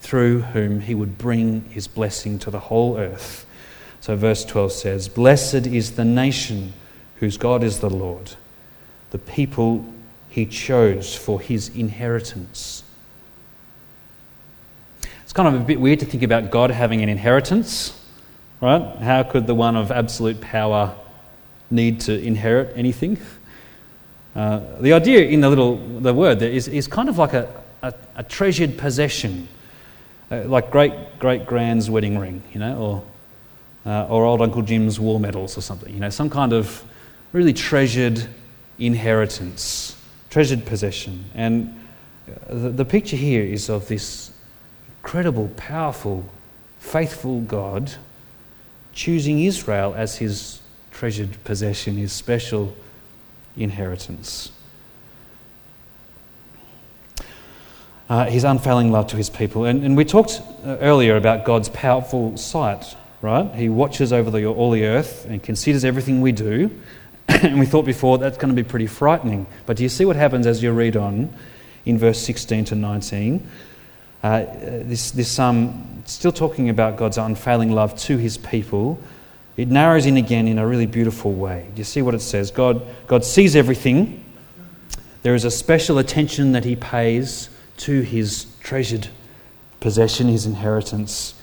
through 0.00 0.42
whom 0.42 0.80
he 0.80 0.94
would 0.94 1.18
bring 1.18 1.64
his 1.70 1.88
blessing 1.88 2.38
to 2.40 2.50
the 2.50 2.60
whole 2.60 2.96
earth. 2.96 3.46
So, 4.00 4.14
verse 4.14 4.44
12 4.44 4.72
says, 4.72 5.08
Blessed 5.08 5.66
is 5.66 5.92
the 5.92 6.04
nation 6.04 6.72
whose 7.16 7.36
God 7.36 7.64
is 7.64 7.80
the 7.80 7.90
Lord, 7.90 8.32
the 9.10 9.18
people 9.18 9.84
he 10.40 10.46
chose 10.46 11.14
for 11.14 11.38
his 11.38 11.68
inheritance. 11.76 12.82
It's 15.22 15.34
kind 15.34 15.54
of 15.54 15.60
a 15.60 15.64
bit 15.64 15.78
weird 15.78 16.00
to 16.00 16.06
think 16.06 16.22
about 16.22 16.50
God 16.50 16.70
having 16.70 17.02
an 17.02 17.10
inheritance, 17.10 18.02
right? 18.62 18.96
How 18.96 19.22
could 19.22 19.46
the 19.46 19.54
one 19.54 19.76
of 19.76 19.90
absolute 19.92 20.40
power 20.40 20.94
need 21.70 22.00
to 22.00 22.18
inherit 22.18 22.72
anything? 22.74 23.18
Uh, 24.34 24.60
the 24.80 24.94
idea 24.94 25.26
in 25.26 25.42
the 25.42 25.48
little 25.50 25.76
the 26.00 26.14
word 26.14 26.38
there 26.38 26.50
is, 26.50 26.68
is 26.68 26.86
kind 26.86 27.10
of 27.10 27.18
like 27.18 27.34
a, 27.34 27.62
a, 27.82 27.92
a 28.16 28.22
treasured 28.22 28.78
possession, 28.78 29.46
uh, 30.30 30.44
like 30.44 30.70
great 30.70 31.18
great 31.18 31.44
grand's 31.44 31.90
wedding 31.90 32.16
ring, 32.16 32.42
you 32.54 32.60
know, 32.60 32.78
or 32.78 33.92
uh, 33.92 34.06
or 34.06 34.24
old 34.24 34.40
Uncle 34.40 34.62
Jim's 34.62 34.98
war 34.98 35.20
medals 35.20 35.58
or 35.58 35.60
something, 35.60 35.92
you 35.92 36.00
know, 36.00 36.10
some 36.10 36.30
kind 36.30 36.54
of 36.54 36.82
really 37.32 37.52
treasured 37.52 38.26
inheritance 38.78 39.99
treasured 40.30 40.64
possession. 40.64 41.24
And 41.34 41.78
the, 42.48 42.70
the 42.70 42.84
picture 42.84 43.16
here 43.16 43.42
is 43.42 43.68
of 43.68 43.88
this 43.88 44.32
incredible, 44.98 45.48
powerful, 45.56 46.24
faithful 46.78 47.40
God 47.40 47.92
choosing 48.92 49.40
Israel 49.40 49.94
as 49.96 50.16
his 50.18 50.60
treasured 50.90 51.42
possession, 51.44 51.96
his 51.96 52.12
special 52.12 52.74
inheritance. 53.56 54.52
Uh, 58.08 58.26
his 58.26 58.42
unfailing 58.42 58.90
love 58.90 59.06
to 59.06 59.16
his 59.16 59.30
people. 59.30 59.64
And, 59.64 59.84
and 59.84 59.96
we 59.96 60.04
talked 60.04 60.42
uh, 60.64 60.76
earlier 60.80 61.16
about 61.16 61.44
God's 61.44 61.68
powerful 61.68 62.36
sight, 62.36 62.96
right? 63.22 63.54
He 63.54 63.68
watches 63.68 64.12
over 64.12 64.30
the, 64.30 64.46
all 64.46 64.72
the 64.72 64.84
earth 64.84 65.26
and 65.26 65.40
considers 65.40 65.84
everything 65.84 66.20
we 66.20 66.32
do. 66.32 66.70
and 67.42 67.58
we 67.58 67.64
thought 67.64 67.84
before 67.84 68.18
that's 68.18 68.36
going 68.36 68.54
to 68.54 68.62
be 68.62 68.68
pretty 68.68 68.86
frightening. 68.86 69.46
But 69.64 69.78
do 69.78 69.82
you 69.82 69.88
see 69.88 70.04
what 70.04 70.16
happens 70.16 70.46
as 70.46 70.62
you 70.62 70.72
read 70.72 70.96
on 70.96 71.32
in 71.86 71.96
verse 71.96 72.18
16 72.20 72.66
to 72.66 72.74
19? 72.74 73.48
Uh, 74.22 74.44
this, 74.82 75.10
this 75.12 75.38
um, 75.38 76.02
still 76.04 76.32
talking 76.32 76.68
about 76.68 76.98
God's 76.98 77.16
unfailing 77.16 77.72
love 77.72 77.96
to 78.00 78.18
his 78.18 78.36
people. 78.36 79.02
It 79.56 79.68
narrows 79.68 80.04
in 80.04 80.18
again 80.18 80.48
in 80.48 80.58
a 80.58 80.66
really 80.66 80.84
beautiful 80.84 81.32
way. 81.32 81.66
Do 81.74 81.78
you 81.78 81.84
see 81.84 82.02
what 82.02 82.14
it 82.14 82.20
says? 82.20 82.50
God, 82.50 82.82
God 83.06 83.24
sees 83.24 83.56
everything. 83.56 84.22
There 85.22 85.34
is 85.34 85.46
a 85.46 85.50
special 85.50 85.98
attention 85.98 86.52
that 86.52 86.64
he 86.64 86.76
pays 86.76 87.48
to 87.78 88.02
his 88.02 88.46
treasured 88.60 89.08
possession, 89.80 90.28
his 90.28 90.44
inheritance. 90.44 91.34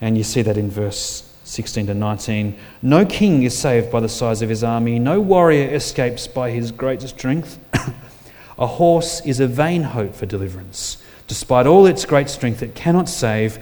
And 0.00 0.16
you 0.16 0.24
see 0.24 0.40
that 0.42 0.56
in 0.56 0.70
verse 0.70 1.29
16 1.50 1.88
to 1.88 1.94
19. 1.94 2.56
No 2.80 3.04
king 3.04 3.42
is 3.42 3.58
saved 3.58 3.90
by 3.90 3.98
the 3.98 4.08
size 4.08 4.40
of 4.40 4.48
his 4.48 4.62
army, 4.62 5.00
no 5.00 5.20
warrior 5.20 5.68
escapes 5.74 6.28
by 6.28 6.52
his 6.52 6.70
great 6.70 7.02
strength. 7.02 7.58
a 8.58 8.68
horse 8.68 9.20
is 9.26 9.40
a 9.40 9.48
vain 9.48 9.82
hope 9.82 10.14
for 10.14 10.26
deliverance. 10.26 11.02
Despite 11.26 11.66
all 11.66 11.86
its 11.86 12.04
great 12.04 12.30
strength, 12.30 12.62
it 12.62 12.76
cannot 12.76 13.08
save, 13.08 13.58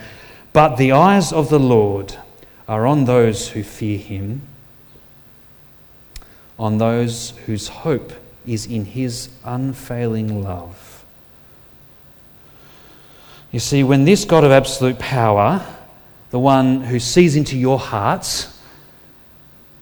but 0.53 0.77
the 0.77 0.93
eyes 0.93 1.33
of 1.33 1.49
the 1.49 1.59
Lord 1.59 2.15
are 2.69 2.87
on 2.87 3.07
those 3.07 3.49
who 3.49 3.63
fear 3.63 3.97
him, 3.97 4.43
on 6.59 6.77
those 6.77 7.31
whose 7.47 7.69
hope 7.69 8.13
is 8.47 8.67
in 8.67 8.85
his 8.85 9.31
unfailing 9.47 10.43
love. 10.43 11.07
You 13.51 13.61
see, 13.61 13.83
when 13.83 14.05
this 14.05 14.27
God 14.27 14.45
of 14.45 14.53
absolute 14.53 14.99
power 14.99 15.65
the 16.31 16.39
one 16.39 16.83
who 16.83 16.99
sees 16.99 17.37
into 17.37 17.57
your 17.57 17.79
hearts, 17.79 18.59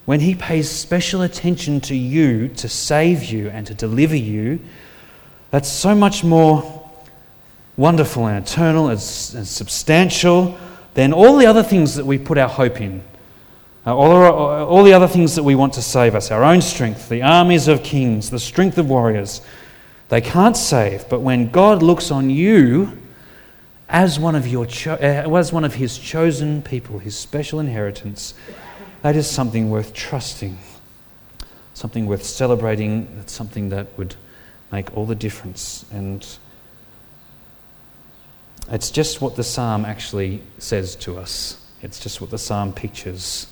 when 0.04 0.20
he 0.20 0.34
pays 0.34 0.70
special 0.70 1.22
attention 1.22 1.80
to 1.82 1.96
you 1.96 2.48
to 2.48 2.68
save 2.68 3.24
you 3.24 3.48
and 3.48 3.66
to 3.66 3.74
deliver 3.74 4.16
you, 4.16 4.60
that's 5.50 5.70
so 5.70 5.94
much 5.94 6.22
more 6.22 6.88
wonderful 7.76 8.26
and 8.26 8.46
eternal 8.46 8.88
and, 8.88 9.00
substantial 9.00 10.58
than 10.94 11.12
all 11.12 11.36
the 11.36 11.46
other 11.46 11.62
things 11.62 11.96
that 11.96 12.06
we 12.06 12.18
put 12.18 12.38
our 12.38 12.48
hope 12.48 12.80
in. 12.80 13.02
Uh, 13.86 13.96
our, 13.96 14.32
all 14.32 14.82
the 14.82 14.92
other 14.92 15.06
things 15.08 15.34
that 15.34 15.42
we 15.42 15.54
want 15.54 15.72
to 15.72 15.82
save 15.82 16.14
us, 16.14 16.30
our 16.30 16.42
own 16.42 16.60
strength, 16.60 17.08
the 17.08 17.22
armies 17.22 17.68
of 17.68 17.82
kings, 17.82 18.30
the 18.30 18.38
strength 18.38 18.78
of 18.78 18.88
warriors, 18.88 19.40
they 20.08 20.20
can't 20.20 20.56
save. 20.56 21.08
But 21.08 21.20
when 21.20 21.50
God 21.50 21.82
looks 21.82 22.10
on 22.10 22.30
you, 22.30 22.96
as 23.88 24.18
one 24.18 24.34
of, 24.34 24.46
your 24.46 24.66
cho- 24.66 24.94
uh, 24.94 25.36
as 25.36 25.52
one 25.52 25.64
of 25.64 25.74
his 25.74 25.98
chosen 25.98 26.62
people, 26.62 26.98
his 26.98 27.16
special 27.16 27.60
inheritance, 27.60 28.34
that 29.02 29.14
is 29.14 29.30
something 29.30 29.70
worth 29.70 29.92
trusting, 29.94 30.58
something 31.74 32.06
worth 32.06 32.24
celebrating, 32.24 33.08
That's 33.16 33.32
something 33.32 33.68
that 33.68 33.96
would 33.96 34.16
make 34.72 34.96
all 34.96 35.06
the 35.06 35.14
difference. 35.14 35.84
And 35.92 36.26
it's 38.68 38.90
just 38.90 39.20
what 39.20 39.36
the 39.36 39.44
psalm 39.44 39.84
actually 39.84 40.42
says 40.58 40.96
to 40.96 41.18
us. 41.18 41.62
It's 41.82 42.00
just 42.00 42.20
what 42.20 42.30
the 42.30 42.38
psalm 42.38 42.72
pictures. 42.72 43.46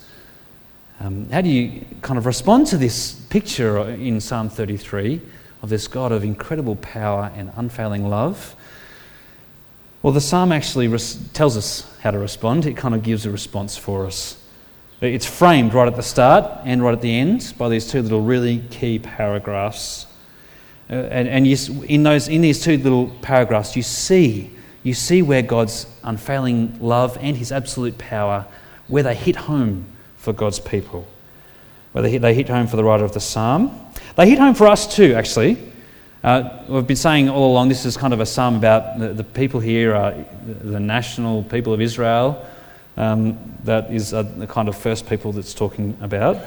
Um, 0.99 1.29
how 1.29 1.41
do 1.41 1.49
you 1.49 1.85
kind 2.01 2.17
of 2.17 2.25
respond 2.25 2.67
to 2.67 2.77
this 2.77 3.13
picture 3.13 3.79
in 3.89 4.19
Psalm 4.19 4.49
33 4.49 5.21
of 5.61 5.69
this 5.69 5.87
God 5.87 6.11
of 6.11 6.23
incredible 6.23 6.75
power 6.77 7.31
and 7.35 7.51
unfailing 7.55 8.09
love? 8.09 8.55
Well, 10.05 10.13
the 10.13 10.21
psalm 10.21 10.51
actually 10.51 10.87
res- 10.87 11.17
tells 11.33 11.57
us 11.57 11.91
how 12.01 12.11
to 12.11 12.19
respond. 12.19 12.67
It 12.67 12.77
kind 12.77 12.93
of 12.93 13.01
gives 13.01 13.25
a 13.25 13.31
response 13.31 13.75
for 13.75 14.05
us. 14.05 14.37
It's 15.01 15.25
framed 15.25 15.73
right 15.73 15.87
at 15.87 15.95
the 15.95 16.03
start 16.03 16.61
and 16.63 16.83
right 16.83 16.93
at 16.93 17.01
the 17.01 17.11
end 17.11 17.55
by 17.57 17.69
these 17.69 17.89
two 17.89 18.03
little 18.03 18.21
really 18.21 18.59
key 18.69 18.99
paragraphs. 18.99 20.05
Uh, 20.91 20.93
and 20.93 21.27
and 21.27 21.47
you, 21.47 21.57
in, 21.85 22.03
those, 22.03 22.27
in 22.27 22.41
these 22.41 22.61
two 22.61 22.77
little 22.77 23.07
paragraphs, 23.23 23.75
you 23.75 23.81
see, 23.81 24.51
you 24.83 24.93
see 24.93 25.23
where 25.23 25.41
God's 25.41 25.87
unfailing 26.03 26.77
love 26.79 27.17
and 27.19 27.35
his 27.35 27.51
absolute 27.51 27.97
power, 27.97 28.45
where 28.87 29.01
they 29.01 29.15
hit 29.15 29.35
home 29.35 29.87
for 30.17 30.33
God's 30.33 30.59
people. 30.59 31.07
Where 31.93 32.03
they 32.03 32.11
hit, 32.11 32.21
they 32.21 32.35
hit 32.35 32.47
home 32.47 32.67
for 32.67 32.75
the 32.75 32.83
writer 32.83 33.05
of 33.05 33.13
the 33.13 33.21
psalm. 33.21 33.75
They 34.17 34.29
hit 34.29 34.37
home 34.37 34.53
for 34.53 34.67
us 34.67 34.85
too, 34.95 35.15
actually. 35.15 35.57
Uh, 36.25 36.63
we've 36.67 36.87
been 36.87 36.95
saying 36.95 37.29
all 37.29 37.51
along 37.51 37.69
this 37.69 37.85
is 37.85 37.95
kind 37.95 38.11
of 38.11 38.19
a 38.19 38.25
sum 38.25 38.55
about 38.55 38.97
the, 38.97 39.09
the 39.09 39.23
people 39.23 39.59
here, 39.59 39.93
uh, 39.93 40.23
the 40.63 40.79
national 40.79 41.43
people 41.43 41.71
of 41.71 41.79
Israel. 41.79 42.43
Um, 42.97 43.37
that 43.63 43.93
is 43.93 44.11
uh, 44.11 44.23
the 44.23 44.47
kind 44.47 44.67
of 44.67 44.75
first 44.75 45.07
people 45.07 45.31
that's 45.31 45.53
talking 45.53 45.95
about. 46.01 46.43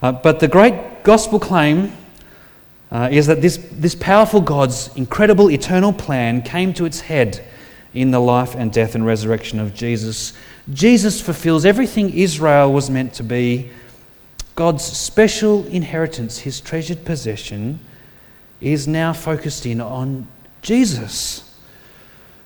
Uh, 0.00 0.12
but 0.12 0.40
the 0.40 0.48
great 0.48 1.02
gospel 1.02 1.38
claim 1.38 1.92
uh, 2.90 3.10
is 3.12 3.26
that 3.26 3.42
this, 3.42 3.58
this 3.72 3.94
powerful 3.94 4.40
God's 4.40 4.88
incredible 4.96 5.50
eternal 5.50 5.92
plan 5.92 6.40
came 6.40 6.72
to 6.72 6.86
its 6.86 7.00
head 7.00 7.46
in 7.92 8.12
the 8.12 8.20
life 8.20 8.54
and 8.54 8.72
death 8.72 8.94
and 8.94 9.04
resurrection 9.04 9.60
of 9.60 9.74
Jesus. 9.74 10.32
Jesus 10.72 11.20
fulfills 11.20 11.66
everything 11.66 12.08
Israel 12.14 12.72
was 12.72 12.88
meant 12.88 13.12
to 13.12 13.22
be. 13.22 13.68
God's 14.54 14.84
special 14.84 15.66
inheritance, 15.66 16.38
his 16.38 16.62
treasured 16.62 17.04
possession, 17.04 17.78
is 18.60 18.86
now 18.86 19.12
focused 19.12 19.66
in 19.66 19.80
on 19.80 20.26
Jesus. 20.62 21.46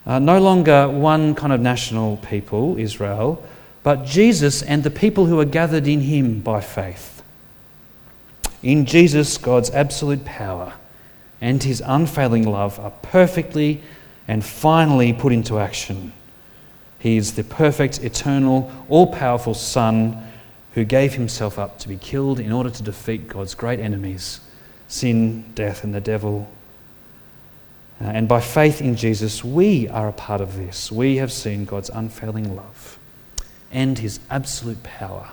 Uh, 0.06 0.18
no 0.18 0.38
longer 0.38 0.88
one 0.88 1.34
kind 1.34 1.52
of 1.52 1.60
national 1.60 2.18
people, 2.18 2.78
Israel, 2.78 3.42
but 3.82 4.04
Jesus 4.04 4.62
and 4.62 4.82
the 4.82 4.90
people 4.90 5.26
who 5.26 5.40
are 5.40 5.44
gathered 5.44 5.86
in 5.86 6.00
him 6.00 6.40
by 6.40 6.60
faith. 6.60 7.22
In 8.62 8.86
Jesus, 8.86 9.38
God's 9.38 9.70
absolute 9.70 10.24
power 10.24 10.74
and 11.40 11.62
his 11.62 11.82
unfailing 11.84 12.44
love 12.44 12.78
are 12.80 12.92
perfectly 13.02 13.82
and 14.28 14.44
finally 14.44 15.12
put 15.12 15.32
into 15.32 15.58
action. 15.58 16.12
He 16.98 17.18
is 17.18 17.34
the 17.34 17.44
perfect, 17.44 18.02
eternal, 18.02 18.72
all 18.88 19.08
powerful 19.08 19.52
Son 19.52 20.26
who 20.72 20.84
gave 20.84 21.14
himself 21.14 21.58
up 21.58 21.78
to 21.80 21.88
be 21.88 21.96
killed 21.96 22.40
in 22.40 22.50
order 22.50 22.70
to 22.70 22.82
defeat 22.82 23.28
God's 23.28 23.54
great 23.54 23.80
enemies 23.80 24.40
sin, 24.88 25.44
death, 25.54 25.84
and 25.84 25.94
the 25.94 26.00
devil. 26.00 26.50
Uh, 28.00 28.04
and 28.04 28.28
by 28.28 28.40
faith 28.40 28.80
in 28.80 28.96
Jesus, 28.96 29.44
we 29.44 29.88
are 29.88 30.08
a 30.08 30.12
part 30.12 30.40
of 30.40 30.56
this. 30.56 30.90
We 30.90 31.16
have 31.16 31.32
seen 31.32 31.64
God's 31.64 31.90
unfailing 31.90 32.56
love 32.56 32.98
and 33.70 33.98
his 33.98 34.20
absolute 34.30 34.82
power. 34.82 35.28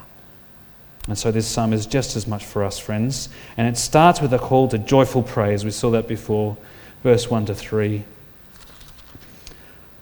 And 1.08 1.18
so 1.18 1.32
this 1.32 1.48
psalm 1.48 1.74
is 1.74 1.86
just 1.86 2.16
as 2.16 2.28
much 2.28 2.46
for 2.46 2.64
us, 2.64 2.78
friends. 2.78 3.30
And 3.58 3.68
it 3.68 3.78
starts 3.78 4.22
with 4.22 4.34
a 4.34 4.40
call 4.40 4.68
to 4.70 4.78
joyful 4.78 5.24
praise. 5.24 5.66
We 5.66 5.72
saw 5.72 5.90
that 5.92 6.08
before, 6.08 6.58
verse 7.04 7.30
1 7.30 7.48
to 7.48 7.56
3. 7.56 8.04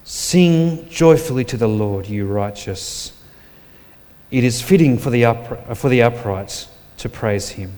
Sing 0.03 0.89
joyfully 0.89 1.45
to 1.45 1.57
the 1.57 1.67
Lord, 1.67 2.07
you 2.07 2.25
righteous. 2.25 3.13
It 4.31 4.43
is 4.43 4.62
fitting 4.62 4.97
for 4.97 5.09
the, 5.09 5.23
for 5.75 5.89
the 5.89 6.01
upright 6.01 6.67
to 6.97 7.09
praise 7.09 7.49
him. 7.49 7.73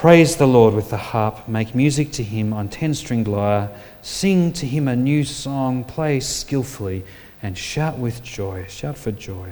Praise 0.00 0.36
the 0.36 0.46
Lord 0.46 0.72
with 0.72 0.88
the 0.88 0.96
harp, 0.96 1.46
make 1.46 1.74
music 1.74 2.10
to 2.12 2.22
him 2.22 2.54
on 2.54 2.70
ten 2.70 2.94
stringed 2.94 3.28
lyre, 3.28 3.70
sing 4.00 4.50
to 4.54 4.64
him 4.64 4.88
a 4.88 4.96
new 4.96 5.24
song, 5.24 5.84
play 5.84 6.20
skillfully, 6.20 7.04
and 7.42 7.58
shout 7.58 7.98
with 7.98 8.22
joy. 8.22 8.64
Shout 8.66 8.96
for 8.96 9.12
joy. 9.12 9.50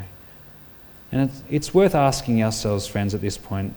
And 1.12 1.30
it's, 1.50 1.74
worth 1.74 1.94
asking 1.94 2.42
ourselves, 2.42 2.86
friends, 2.86 3.12
at 3.14 3.20
this 3.20 3.36
point 3.36 3.74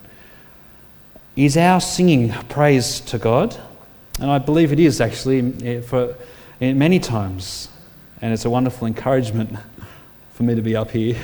is 1.35 1.57
our 1.57 1.81
singing 1.81 2.31
praise 2.47 3.01
to 3.01 3.17
God? 3.17 3.59
And 4.21 4.31
I 4.31 4.37
believe 4.37 4.71
it 4.71 4.79
is 4.79 5.01
actually 5.01 5.81
for 5.81 6.15
many 6.61 6.99
times. 7.01 7.67
And 8.21 8.31
it's 8.31 8.45
a 8.45 8.49
wonderful 8.49 8.87
encouragement 8.87 9.59
for 10.31 10.43
me 10.43 10.55
to 10.55 10.61
be 10.61 10.77
up 10.77 10.91
here 10.91 11.17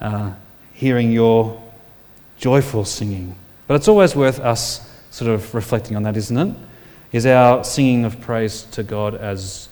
uh, 0.00 0.32
hearing 0.72 1.12
your 1.12 1.62
joyful 2.38 2.86
singing. 2.86 3.36
But 3.68 3.74
it's 3.74 3.86
always 3.86 4.16
worth 4.16 4.40
us 4.40 4.80
sort 5.10 5.30
of 5.30 5.54
reflecting 5.54 5.94
on 5.94 6.02
that, 6.04 6.16
isn't 6.16 6.36
it? 6.36 6.56
Is 7.12 7.26
our 7.26 7.62
singing 7.62 8.04
of 8.06 8.18
praise 8.20 8.62
to 8.72 8.82
God 8.82 9.14
as, 9.14 9.68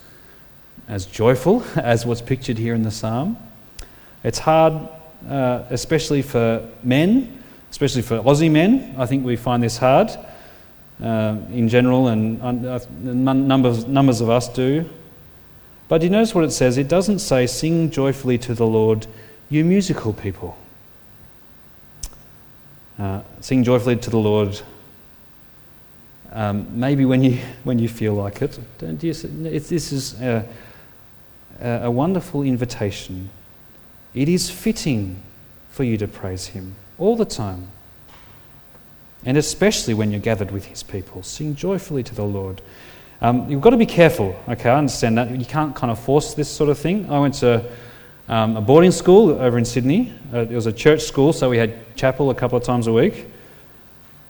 as 0.86 1.06
joyful 1.06 1.64
as 1.76 2.06
what's 2.06 2.20
pictured 2.20 2.58
here 2.58 2.74
in 2.74 2.82
the 2.82 2.90
psalm? 2.90 3.38
It's 4.22 4.38
hard, 4.38 4.74
uh, 5.28 5.64
especially 5.70 6.20
for 6.20 6.68
men, 6.82 7.42
especially 7.70 8.02
for 8.02 8.18
Aussie 8.20 8.50
men. 8.50 8.94
I 8.98 9.06
think 9.06 9.24
we 9.24 9.34
find 9.34 9.62
this 9.62 9.78
hard 9.78 10.10
uh, 11.02 11.36
in 11.50 11.68
general, 11.68 12.08
and 12.08 12.42
uh, 12.42 12.80
numbers, 13.02 13.86
numbers 13.86 14.20
of 14.20 14.28
us 14.28 14.48
do. 14.48 14.88
But 15.88 15.98
do 15.98 16.06
you 16.06 16.10
notice 16.10 16.34
what 16.34 16.44
it 16.44 16.50
says? 16.50 16.76
It 16.76 16.88
doesn't 16.88 17.20
say, 17.20 17.46
Sing 17.46 17.90
joyfully 17.90 18.36
to 18.38 18.54
the 18.54 18.66
Lord, 18.66 19.06
you 19.48 19.64
musical 19.64 20.12
people. 20.12 20.56
Uh, 22.98 23.20
sing 23.40 23.62
joyfully 23.62 23.96
to 23.96 24.10
the 24.10 24.18
Lord. 24.18 24.60
Um, 26.32 26.78
maybe 26.78 27.04
when 27.04 27.22
you, 27.22 27.38
when 27.64 27.78
you 27.78 27.88
feel 27.88 28.14
like 28.14 28.42
it. 28.42 28.58
Don't 28.78 29.02
you, 29.02 29.12
this 29.12 29.92
is 29.92 30.20
a, 30.20 30.46
a 31.60 31.90
wonderful 31.90 32.42
invitation. 32.42 33.30
It 34.14 34.28
is 34.28 34.50
fitting 34.50 35.22
for 35.68 35.84
you 35.84 35.98
to 35.98 36.08
praise 36.08 36.46
Him 36.48 36.76
all 36.98 37.16
the 37.16 37.24
time. 37.24 37.68
And 39.24 39.36
especially 39.36 39.92
when 39.92 40.10
you're 40.10 40.20
gathered 40.20 40.50
with 40.50 40.66
His 40.66 40.82
people. 40.82 41.22
Sing 41.22 41.54
joyfully 41.54 42.02
to 42.02 42.14
the 42.14 42.24
Lord. 42.24 42.62
Um, 43.20 43.50
you've 43.50 43.60
got 43.60 43.70
to 43.70 43.76
be 43.76 43.86
careful, 43.86 44.38
okay? 44.48 44.70
I 44.70 44.78
understand 44.78 45.18
that. 45.18 45.30
You 45.30 45.44
can't 45.44 45.74
kind 45.74 45.90
of 45.90 45.98
force 45.98 46.34
this 46.34 46.50
sort 46.50 46.70
of 46.70 46.78
thing. 46.78 47.10
I 47.10 47.18
went 47.18 47.34
to 47.34 47.64
um, 48.28 48.56
a 48.56 48.60
boarding 48.60 48.90
school 48.90 49.30
over 49.30 49.58
in 49.58 49.64
Sydney. 49.64 50.12
Uh, 50.32 50.40
it 50.40 50.50
was 50.50 50.66
a 50.66 50.72
church 50.72 51.02
school, 51.02 51.32
so 51.32 51.48
we 51.48 51.58
had 51.58 51.96
chapel 51.96 52.30
a 52.30 52.34
couple 52.34 52.58
of 52.58 52.64
times 52.64 52.86
a 52.86 52.92
week. 52.92 53.26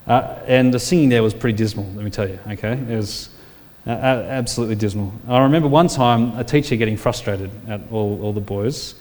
Uh, 0.07 0.39
and 0.47 0.73
the 0.73 0.79
singing 0.79 1.09
there 1.09 1.23
was 1.23 1.35
pretty 1.35 1.57
dismal, 1.57 1.87
let 1.95 2.05
me 2.05 2.11
tell 2.11 2.29
you, 2.29 2.39
okay? 2.49 2.73
It 2.73 2.97
was 2.97 3.31
uh, 3.87 3.91
absolutely 3.91 4.77
dismal. 4.77 5.13
I 5.27 5.41
remember 5.41 5.69
one 5.69 5.89
time 5.89 6.39
a 6.39 6.45
teacher 6.45 6.77
getting 6.77 6.97
frustrated 6.97 7.51
at 7.69 7.81
all, 7.91 8.23
all 8.23 8.33
the 8.33 8.41
boys. 8.41 8.95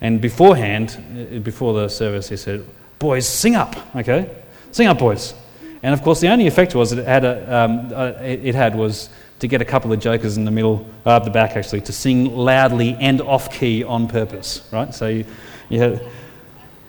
And 0.00 0.20
beforehand, 0.20 0.96
uh, 1.34 1.38
before 1.40 1.74
the 1.74 1.88
service, 1.88 2.28
he 2.28 2.36
said, 2.36 2.64
Boys, 2.98 3.28
sing 3.28 3.54
up, 3.54 3.76
okay? 3.94 4.30
Sing 4.72 4.86
up, 4.86 4.98
boys. 4.98 5.34
And 5.82 5.94
of 5.94 6.02
course, 6.02 6.20
the 6.20 6.28
only 6.28 6.46
effect 6.46 6.74
was 6.74 6.92
it 6.92 7.04
had, 7.04 7.24
a, 7.24 7.56
um, 7.56 7.92
uh, 7.94 8.12
it 8.20 8.54
had 8.54 8.74
was 8.74 9.10
to 9.38 9.46
get 9.46 9.62
a 9.62 9.64
couple 9.64 9.92
of 9.92 10.00
jokers 10.00 10.36
in 10.36 10.44
the 10.44 10.50
middle, 10.50 10.86
uh, 11.06 11.10
up 11.10 11.24
the 11.24 11.30
back 11.30 11.56
actually, 11.56 11.80
to 11.82 11.92
sing 11.92 12.34
loudly 12.34 12.96
and 13.00 13.20
off 13.20 13.52
key 13.52 13.84
on 13.84 14.08
purpose, 14.08 14.68
right? 14.72 14.92
So 14.92 15.08
you, 15.08 15.24
you 15.68 15.80
had, 15.80 16.02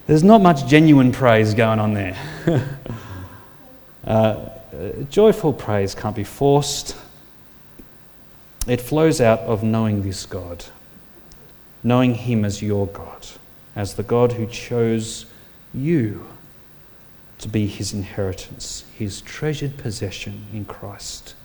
there's 0.08 0.24
not 0.24 0.42
much 0.42 0.66
genuine 0.68 1.12
praise 1.12 1.54
going 1.54 1.80
on 1.80 1.94
there. 1.94 2.18
uh, 4.04 4.50
joyful 5.10 5.54
praise 5.54 5.94
can't 5.94 6.16
be 6.16 6.24
forced, 6.24 6.96
it 8.68 8.82
flows 8.82 9.22
out 9.22 9.40
of 9.40 9.64
knowing 9.64 10.02
this 10.02 10.26
God, 10.26 10.66
knowing 11.84 12.16
Him 12.16 12.46
as 12.46 12.62
your 12.62 12.88
God, 12.88 13.28
as 13.76 13.96
the 13.96 14.04
God 14.04 14.34
who 14.34 14.46
chose 14.48 15.26
you 15.74 16.28
to 17.40 17.48
be 17.48 17.68
His 17.68 17.94
inheritance, 17.94 18.86
His 18.96 19.22
treasured 19.22 19.78
possession 19.78 20.46
in 20.54 20.66
Christ. 20.66 21.36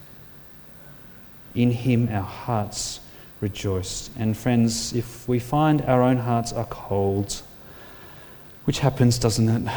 In 1.55 1.71
him 1.71 2.09
our 2.11 2.21
hearts 2.21 2.99
rejoice. 3.41 4.09
And 4.17 4.35
friends, 4.35 4.93
if 4.93 5.27
we 5.27 5.39
find 5.39 5.81
our 5.83 6.01
own 6.01 6.17
hearts 6.17 6.51
are 6.53 6.65
cold, 6.65 7.41
which 8.65 8.79
happens, 8.79 9.19
doesn't 9.19 9.49
it? 9.49 9.73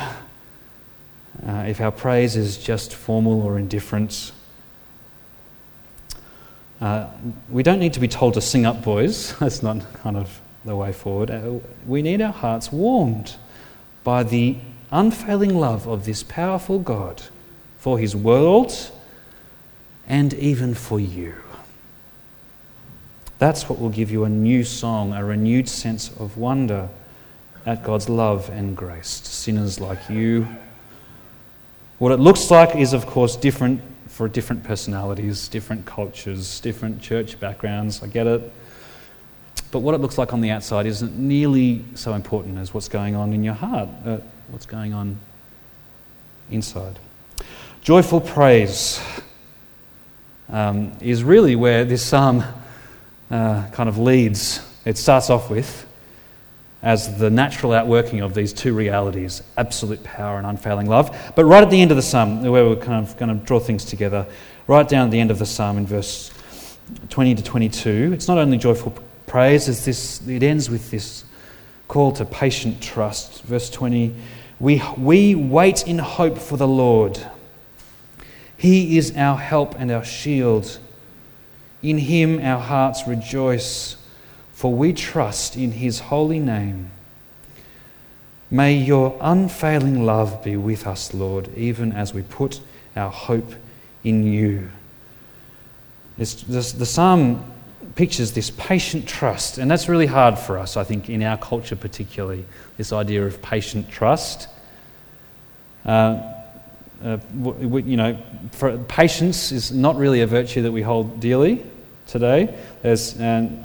Uh, 1.47 1.65
if 1.69 1.81
our 1.81 1.93
praise 1.93 2.35
is 2.35 2.59
just 2.59 2.95
formal 2.95 3.43
or 3.43 3.59
indifferent, 3.59 4.33
uh, 6.81 7.07
we 7.51 7.63
don't 7.63 7.79
need 7.79 7.93
to 7.93 8.01
be 8.01 8.09
told 8.09 8.35
to 8.35 8.41
sing 8.41 8.67
up, 8.67 8.83
boys. 8.83 9.37
That's 9.41 9.63
not 9.63 9.93
kind 9.95 10.17
of 10.17 10.41
the 10.65 10.77
way 10.77 10.93
forward. 10.93 11.31
Uh, 11.31 11.59
we 11.87 12.03
need 12.03 12.21
our 12.21 12.33
hearts 12.33 12.73
warmed 12.73 13.37
by 14.05 14.23
the 14.23 14.57
unfailing 14.91 15.55
love 15.59 15.87
of 15.87 16.05
this 16.05 16.23
powerful 16.23 16.79
God 16.79 17.23
for 17.79 17.99
his 17.99 18.17
world 18.17 18.91
and 20.07 20.33
even 20.35 20.75
for 20.75 20.99
you. 20.99 21.35
That's 23.39 23.69
what 23.69 23.79
will 23.79 23.91
give 23.91 24.11
you 24.11 24.25
a 24.25 24.29
new 24.29 24.65
song, 24.65 25.13
a 25.13 25.25
renewed 25.25 25.69
sense 25.69 26.11
of 26.19 26.37
wonder 26.37 26.89
at 27.67 27.85
God's 27.85 28.09
love 28.09 28.49
and 28.51 28.77
grace 28.77 29.21
to 29.21 29.31
sinners 29.31 29.79
like 29.79 30.09
you. 30.11 30.49
What 31.99 32.13
it 32.13 32.17
looks 32.17 32.51
like 32.51 32.75
is, 32.77 32.93
of 32.93 33.07
course, 33.07 33.37
different 33.37 33.81
for 34.09 34.29
different 34.29 34.65
personalities, 34.65 35.47
different 35.47 35.87
cultures, 35.87 36.59
different 36.61 37.01
church 37.01 37.39
backgrounds. 37.39 38.03
I 38.03 38.09
get 38.09 38.27
it. 38.27 38.53
But 39.71 39.81
what 39.81 39.95
it 39.95 39.99
looks 39.99 40.19
like 40.19 40.33
on 40.33 40.41
the 40.41 40.51
outside 40.51 40.87
isn't 40.87 41.17
nearly 41.17 41.85
so 41.95 42.15
important 42.15 42.59
as 42.59 42.73
what's 42.73 42.89
going 42.89 43.15
on 43.15 43.33
in 43.33 43.45
your 43.45 43.55
heart, 43.55 43.89
uh, 44.05 44.19
what's 44.49 44.67
going 44.67 44.95
on 44.95 45.19
inside. 46.51 46.99
Joyful 47.83 48.21
praise 48.21 49.01
um, 50.49 50.93
is 51.01 51.23
really 51.23 51.55
where 51.55 51.85
this 51.85 52.05
psalm 52.05 52.43
uh, 53.31 53.69
kind 53.73 53.89
of 53.89 53.99
leads. 53.99 54.61
It 54.85 54.99
starts 54.99 55.31
off 55.31 55.51
with 55.51 55.87
as 56.83 57.19
the 57.19 57.29
natural 57.29 57.73
outworking 57.73 58.21
of 58.21 58.35
these 58.35 58.53
two 58.53 58.73
realities 58.73 59.43
absolute 59.57 60.03
power 60.05 60.39
and 60.39 60.47
unfailing 60.47 60.87
love. 60.87 61.33
But 61.35 61.45
right 61.45 61.63
at 61.63 61.71
the 61.71 61.81
end 61.81 61.91
of 61.91 61.97
the 61.97 62.03
psalm, 62.03 62.43
where 62.43 62.65
we're 62.65 62.77
kind 62.77 63.05
of 63.05 63.17
going 63.17 63.37
to 63.37 63.45
draw 63.45 63.59
things 63.59 63.85
together, 63.85 64.27
right 64.67 64.89
down 64.89 65.07
at 65.07 65.11
the 65.11 65.19
end 65.19 65.31
of 65.31 65.39
the 65.39 65.47
psalm 65.47 65.79
in 65.79 65.87
verse 65.87 66.31
20 67.11 67.35
to 67.35 67.43
22, 67.43 68.13
it's 68.15 68.29
not 68.29 68.39
only 68.39 68.57
joyful 68.59 68.97
praise, 69.27 69.69
it's 69.69 69.85
this, 69.85 70.27
it 70.29 70.43
ends 70.43 70.71
with 70.71 70.91
this 70.91 71.25
call 71.89 72.13
to 72.13 72.25
patient 72.25 72.81
trust. 72.81 73.43
Verse 73.43 73.69
20 73.71 74.15
we, 74.61 74.83
we 74.97 75.37
wait 75.37 75.87
in 75.87 75.99
hope 75.99 76.37
for 76.37 76.57
the 76.57 76.67
Lord. 76.67 77.25
He 78.57 78.99
is 78.99 79.17
our 79.17 79.39
help 79.39 79.77
and 79.79 79.91
our 79.93 80.05
shield. 80.05 80.81
In 81.83 81.99
him 81.99 82.41
our 82.41 82.61
hearts 82.61 83.07
rejoice, 83.07 83.97
for 84.53 84.73
we 84.73 84.93
trust 84.93 85.57
in 85.57 85.73
his 85.73 86.01
holy 86.01 86.41
name. 86.41 86.91
May 88.51 88.75
your 88.75 89.17
unfailing 89.21 90.05
love 90.05 90.43
be 90.43 90.57
with 90.57 90.87
us, 90.87 91.13
Lord, 91.15 91.55
even 91.57 91.93
as 91.93 92.15
we 92.15 92.23
put 92.23 92.61
our 92.97 93.11
hope 93.11 93.55
in 94.03 94.25
you. 94.25 94.71
The 96.17 96.25
psalm 96.87 97.45
pictures 97.95 98.33
this 98.33 98.51
patient 98.51 99.07
trust, 99.07 99.59
and 99.59 99.71
that's 99.71 99.89
really 99.89 100.07
hard 100.07 100.39
for 100.39 100.59
us, 100.59 100.77
I 100.77 100.85
think, 100.85 101.09
in 101.09 101.23
our 101.23 101.37
culture 101.37 101.77
particularly, 101.77 102.45
this 102.77 102.93
idea 102.93 103.25
of 103.25 103.41
patient 103.43 103.89
trust. 103.91 104.49
Uh, 105.85 106.35
uh, 107.05 107.19
you 107.61 107.97
know, 107.97 108.19
patience 108.89 109.53
is 109.53 109.73
not 109.73 109.97
really 109.97 110.23
a 110.23 110.27
virtue 110.27 110.63
that 110.63 110.73
we 110.73 110.83
hold 110.83 111.21
dearly 111.21 111.65
today. 112.07 112.55
There's, 112.83 113.19
and, 113.21 113.65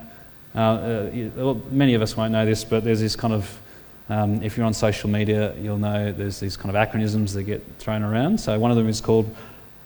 uh, 0.55 0.59
uh 0.59 1.55
many 1.71 1.95
of 1.95 2.01
us 2.01 2.15
won't 2.15 2.31
know 2.31 2.45
this, 2.45 2.63
but 2.63 2.83
there's 2.83 2.99
this 2.99 3.15
kind 3.15 3.33
of, 3.33 3.59
um, 4.09 4.43
if 4.43 4.55
you're 4.55 4.65
on 4.65 4.73
social 4.73 5.09
media, 5.09 5.55
you'll 5.55 5.79
know 5.79 6.11
there's 6.11 6.39
these 6.39 6.55
kind 6.55 6.75
of 6.75 6.89
acronyms 6.89 7.33
that 7.33 7.43
get 7.43 7.63
thrown 7.79 8.03
around. 8.03 8.39
So 8.39 8.57
one 8.59 8.69
of 8.69 8.77
them 8.77 8.87
is 8.87 9.01
called 9.01 9.33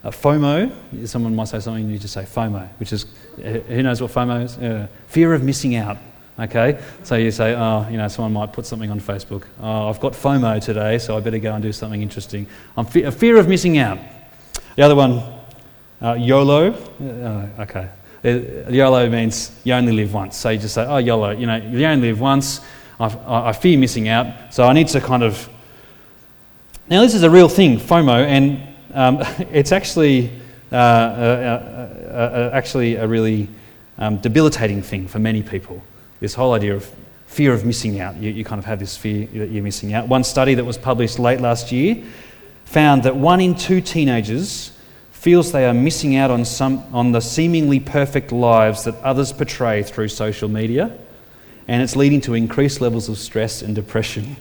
uh, 0.03 0.11
FOMO. 0.11 1.07
Someone 1.07 1.35
might 1.35 1.47
say 1.47 1.59
something, 1.59 1.89
you 1.89 1.99
just 1.99 2.13
say 2.13 2.23
FOMO, 2.23 2.67
which 2.79 2.91
is, 2.91 3.05
who 3.37 3.83
knows 3.83 4.01
what 4.01 4.11
FOMO 4.11 4.43
is? 4.43 4.89
fear 5.07 5.33
of 5.33 5.43
missing 5.43 5.75
out. 5.75 5.97
Okay, 6.39 6.79
so 7.01 7.15
you 7.15 7.31
say, 7.31 7.55
oh, 7.55 7.87
you 7.89 7.97
know, 7.97 8.07
someone 8.07 8.31
might 8.31 8.53
put 8.53 8.67
something 8.67 8.91
on 8.91 8.99
Facebook. 8.99 9.45
Oh, 9.59 9.89
I've 9.89 9.99
got 9.99 10.13
FOMO 10.13 10.63
today, 10.63 10.99
so 10.99 11.17
I 11.17 11.19
better 11.19 11.39
go 11.39 11.51
and 11.51 11.63
do 11.63 11.71
something 11.71 11.99
interesting. 11.99 12.45
I'm 12.75 12.85
fe- 12.85 13.03
a 13.03 13.11
fear 13.11 13.37
of 13.37 13.47
missing 13.47 13.79
out. 13.79 13.97
The 14.75 14.83
other 14.83 14.93
one, 14.93 15.23
uh, 15.99 16.13
YOLO. 16.13 16.73
Uh, 16.73 17.63
okay, 17.63 17.89
uh, 18.23 18.69
YOLO 18.69 19.09
means 19.09 19.59
you 19.63 19.73
only 19.73 19.91
live 19.93 20.13
once. 20.13 20.37
So 20.37 20.49
you 20.49 20.59
just 20.59 20.75
say, 20.75 20.85
oh, 20.85 20.97
YOLO. 20.97 21.31
You 21.31 21.47
know, 21.47 21.55
you 21.55 21.83
only 21.87 22.09
live 22.09 22.19
once. 22.19 22.61
I, 22.99 23.07
I, 23.07 23.49
I 23.49 23.51
fear 23.53 23.75
missing 23.79 24.07
out, 24.07 24.53
so 24.53 24.63
I 24.65 24.73
need 24.73 24.89
to 24.89 25.01
kind 25.01 25.23
of. 25.23 25.49
Now, 26.87 27.01
this 27.01 27.15
is 27.15 27.23
a 27.23 27.31
real 27.31 27.49
thing, 27.49 27.79
FOMO, 27.79 28.23
and 28.27 28.61
um, 28.93 29.17
it's 29.51 29.71
actually 29.71 30.29
uh, 30.71 30.75
uh, 30.75 32.51
actually 32.53 32.93
a 32.97 33.07
really 33.07 33.49
um, 33.97 34.17
debilitating 34.17 34.83
thing 34.83 35.07
for 35.07 35.17
many 35.17 35.41
people 35.41 35.81
this 36.19 36.33
whole 36.33 36.53
idea 36.53 36.75
of 36.75 36.89
fear 37.27 37.53
of 37.53 37.65
missing 37.65 37.99
out. 37.99 38.15
You, 38.15 38.31
you 38.31 38.43
kind 38.43 38.59
of 38.59 38.65
have 38.65 38.79
this 38.79 38.97
fear 38.97 39.27
that 39.27 39.49
you're 39.49 39.63
missing 39.63 39.93
out. 39.93 40.07
One 40.07 40.23
study 40.23 40.55
that 40.55 40.65
was 40.65 40.77
published 40.77 41.19
late 41.19 41.41
last 41.41 41.71
year 41.71 42.03
found 42.65 43.03
that 43.03 43.15
one 43.15 43.39
in 43.41 43.55
two 43.55 43.81
teenagers 43.81 44.71
feels 45.11 45.51
they 45.51 45.65
are 45.65 45.73
missing 45.73 46.15
out 46.15 46.31
on, 46.31 46.45
some, 46.45 46.83
on 46.93 47.11
the 47.11 47.19
seemingly 47.19 47.79
perfect 47.79 48.31
lives 48.31 48.85
that 48.85 48.95
others 49.03 49.33
portray 49.33 49.83
through 49.83 50.07
social 50.07 50.47
media, 50.47 50.97
and 51.67 51.81
it's 51.81 51.95
leading 51.95 52.21
to 52.21 52.33
increased 52.33 52.81
levels 52.81 53.09
of 53.09 53.17
stress 53.17 53.61
and 53.61 53.75
depression. 53.75 54.37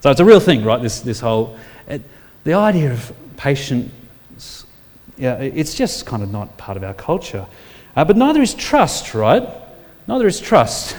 So 0.00 0.10
it's 0.10 0.20
a 0.20 0.24
real 0.24 0.40
thing, 0.40 0.64
right? 0.64 0.82
This, 0.82 1.00
this 1.00 1.20
whole. 1.20 1.56
It, 1.86 2.02
the 2.42 2.54
idea 2.54 2.92
of 2.92 3.12
patience, 3.36 4.66
yeah, 5.16 5.36
it's 5.36 5.74
just 5.74 6.04
kind 6.04 6.22
of 6.22 6.30
not 6.30 6.58
part 6.58 6.76
of 6.76 6.84
our 6.84 6.94
culture. 6.94 7.46
Uh, 7.96 8.04
but 8.04 8.16
neither 8.16 8.42
is 8.42 8.54
trust, 8.54 9.14
right? 9.14 9.48
Neither 10.06 10.26
is 10.26 10.40
trust. 10.40 10.96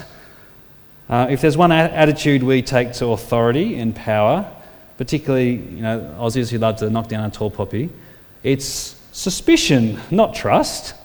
Uh, 1.07 1.27
if 1.29 1.41
there's 1.41 1.55
one 1.55 1.71
attitude 1.71 2.41
we 2.41 2.63
take 2.63 2.93
to 2.93 3.07
authority 3.07 3.75
and 3.79 3.95
power, 3.95 4.51
particularly 4.97 5.51
you 5.51 5.81
know 5.81 6.15
Aussies 6.19 6.49
who 6.49 6.57
love 6.57 6.77
to 6.77 6.89
knock 6.89 7.07
down 7.07 7.23
a 7.23 7.29
tall 7.29 7.51
poppy, 7.51 7.91
it's 8.41 8.95
suspicion, 9.11 9.99
not 10.09 10.33
trust. 10.33 10.95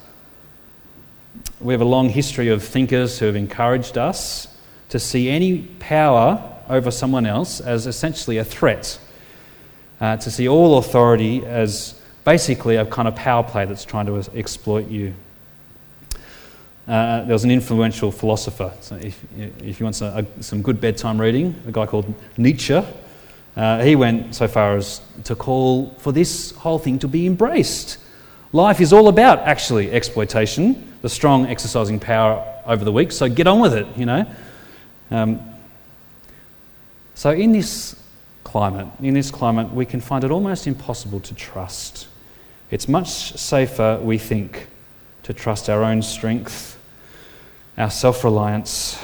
We 1.61 1.75
have 1.75 1.83
a 1.83 1.87
long 1.87 2.09
history 2.09 2.49
of 2.49 2.65
thinkers 2.65 3.19
who 3.19 3.27
have 3.27 3.37
encouraged 3.37 3.99
us 3.99 4.49
to 4.89 4.99
see 4.99 5.29
any 5.29 5.59
power 5.79 6.43
over 6.71 6.91
someone 6.91 7.27
else 7.27 7.61
as 7.61 7.87
essentially 7.87 8.39
a 8.39 8.45
threat, 8.45 8.99
uh, 10.01 10.17
to 10.17 10.31
see 10.31 10.49
all 10.49 10.79
authority 10.79 11.45
as 11.45 12.01
basically 12.25 12.77
a 12.77 12.87
kind 12.87 13.07
of 13.07 13.15
power 13.15 13.43
play 13.43 13.67
that's 13.67 13.85
trying 13.85 14.07
to 14.07 14.17
exploit 14.35 14.89
you. 14.89 15.15
Uh, 16.91 17.23
there 17.23 17.35
was 17.35 17.45
an 17.45 17.53
influential 17.53 18.11
philosopher. 18.11 18.73
So 18.81 18.97
if, 18.97 19.25
if 19.63 19.79
you 19.79 19.85
want 19.85 20.01
a, 20.01 20.27
a, 20.27 20.43
some 20.43 20.61
good 20.61 20.81
bedtime 20.81 21.21
reading, 21.21 21.55
a 21.69 21.71
guy 21.71 21.87
called 21.87 22.13
Nietzsche, 22.37 22.83
uh, 23.55 23.81
he 23.85 23.95
went 23.95 24.35
so 24.35 24.49
far 24.49 24.77
as 24.77 25.01
to 25.23 25.37
call 25.37 25.95
for 25.99 26.11
this 26.11 26.51
whole 26.51 26.81
thing 26.81 26.99
to 26.99 27.07
be 27.07 27.29
embraced. 27.29 27.99
Life 28.53 28.81
is 28.81 28.93
all 28.93 29.07
about 29.07 29.39
actually 29.39 29.93
exploitation, 29.93 30.99
the 31.01 31.09
strong 31.09 31.47
exercising 31.47 32.01
power 32.01 32.45
over 32.67 32.85
the 32.85 32.91
weak, 32.91 33.13
so 33.13 33.29
get 33.29 33.47
on 33.47 33.61
with 33.61 33.75
it, 33.75 33.87
you 33.97 34.07
know. 34.07 34.27
Um, 35.13 35.41
so, 37.15 37.31
in 37.31 37.53
this 37.53 37.95
climate, 38.43 38.89
in 39.01 39.15
this 39.15 39.31
climate, 39.31 39.73
we 39.73 39.87
can 39.87 40.01
find 40.01 40.25
it 40.25 40.33
almost 40.33 40.67
impossible 40.67 41.21
to 41.21 41.35
trust. 41.35 42.09
It's 42.73 42.89
much 42.89 43.37
safer, 43.39 44.01
we 44.03 44.19
think, 44.19 44.67
to 45.23 45.33
trust 45.33 45.71
our 45.71 45.85
own 45.85 46.03
strength 46.03 46.79
our 47.81 47.91
self 47.91 48.23
reliance. 48.23 49.03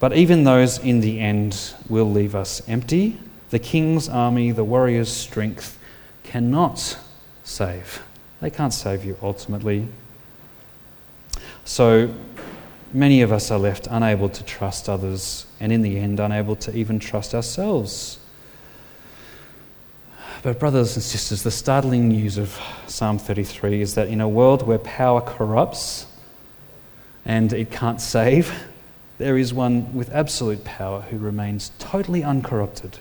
But 0.00 0.14
even 0.14 0.44
those 0.44 0.78
in 0.78 1.00
the 1.00 1.20
end 1.20 1.74
will 1.88 2.10
leave 2.10 2.34
us 2.34 2.60
empty. 2.68 3.18
The 3.50 3.60
king's 3.60 4.08
army, 4.08 4.50
the 4.50 4.64
warrior's 4.64 5.12
strength 5.12 5.78
cannot 6.24 6.98
save. 7.44 8.02
They 8.40 8.50
can't 8.50 8.74
save 8.74 9.04
you 9.04 9.16
ultimately. 9.22 9.86
So 11.64 12.12
many 12.92 13.22
of 13.22 13.30
us 13.30 13.50
are 13.50 13.58
left 13.58 13.86
unable 13.88 14.28
to 14.28 14.44
trust 14.44 14.88
others, 14.88 15.46
and 15.60 15.72
in 15.72 15.82
the 15.82 15.98
end, 15.98 16.18
unable 16.18 16.56
to 16.56 16.76
even 16.76 16.98
trust 16.98 17.34
ourselves. 17.34 18.18
But, 20.42 20.58
brothers 20.58 20.96
and 20.96 21.04
sisters, 21.04 21.44
the 21.44 21.52
startling 21.52 22.08
news 22.08 22.36
of 22.36 22.60
Psalm 22.88 23.18
33 23.18 23.80
is 23.80 23.94
that 23.94 24.08
in 24.08 24.20
a 24.20 24.28
world 24.28 24.66
where 24.66 24.78
power 24.78 25.20
corrupts, 25.20 26.06
and 27.24 27.52
it 27.52 27.70
can't 27.70 28.00
save. 28.00 28.52
There 29.18 29.38
is 29.38 29.54
one 29.54 29.94
with 29.94 30.12
absolute 30.14 30.64
power 30.64 31.02
who 31.02 31.18
remains 31.18 31.70
totally 31.78 32.24
uncorrupted, 32.24 32.98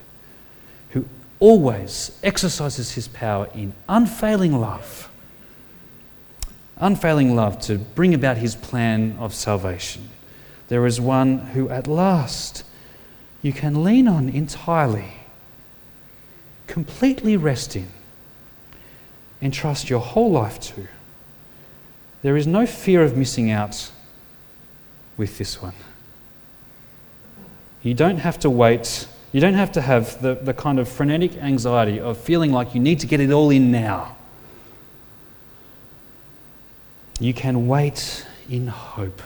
who 0.89 1.05
always 1.39 2.17
exercises 2.24 2.91
his 2.91 3.07
power 3.07 3.49
in 3.53 3.74
unfailing 3.89 4.59
love. 4.59 5.09
Unfailing 6.78 7.36
love 7.36 7.59
to 7.61 7.78
bring 7.78 8.13
about 8.13 8.38
his 8.38 8.55
plan 8.55 9.15
of 9.19 9.34
salvation. 9.34 10.09
There 10.67 10.86
is 10.86 11.01
one 11.01 11.39
who 11.39 11.69
at 11.69 11.88
last 11.88 12.63
you 13.41 13.51
can 13.51 13.84
lean 13.84 14.07
on 14.07 14.30
entirely, 14.30 15.13
completely 16.67 17.36
rest 17.36 17.76
in, 17.76 17.88
and 19.41 19.53
trust 19.53 19.89
your 19.89 19.99
whole 19.99 20.32
life 20.32 20.59
to. 20.59 20.88
There 22.22 22.38
is 22.38 22.45
no 22.45 22.67
fear 22.67 23.03
of 23.03 23.17
missing 23.17 23.49
out 23.49 23.91
with 25.22 25.38
this 25.38 25.61
one. 25.61 25.76
You 27.84 27.93
don't 27.93 28.17
have 28.17 28.39
to 28.39 28.49
wait. 28.49 29.07
You 29.32 29.39
don't 29.39 29.53
have 29.53 29.72
to 29.74 29.82
have 29.82 30.19
the, 30.19 30.34
the 30.34 30.53
kind 30.53 30.80
of 30.80 30.89
frenetic 30.89 31.38
anxiety 31.38 31.99
of 31.99 32.17
feeling 32.17 32.51
like 32.51 32.74
you 32.74 32.82
need 32.82 32.99
to 33.01 33.07
get 33.07 33.19
it 33.19 33.32
all 33.32 33.51
in 33.51 33.69
now. 33.72 34.15
You 37.19 37.36
can 37.36 37.67
wait 37.67 38.26
in 38.49 38.65
hope 38.65 39.22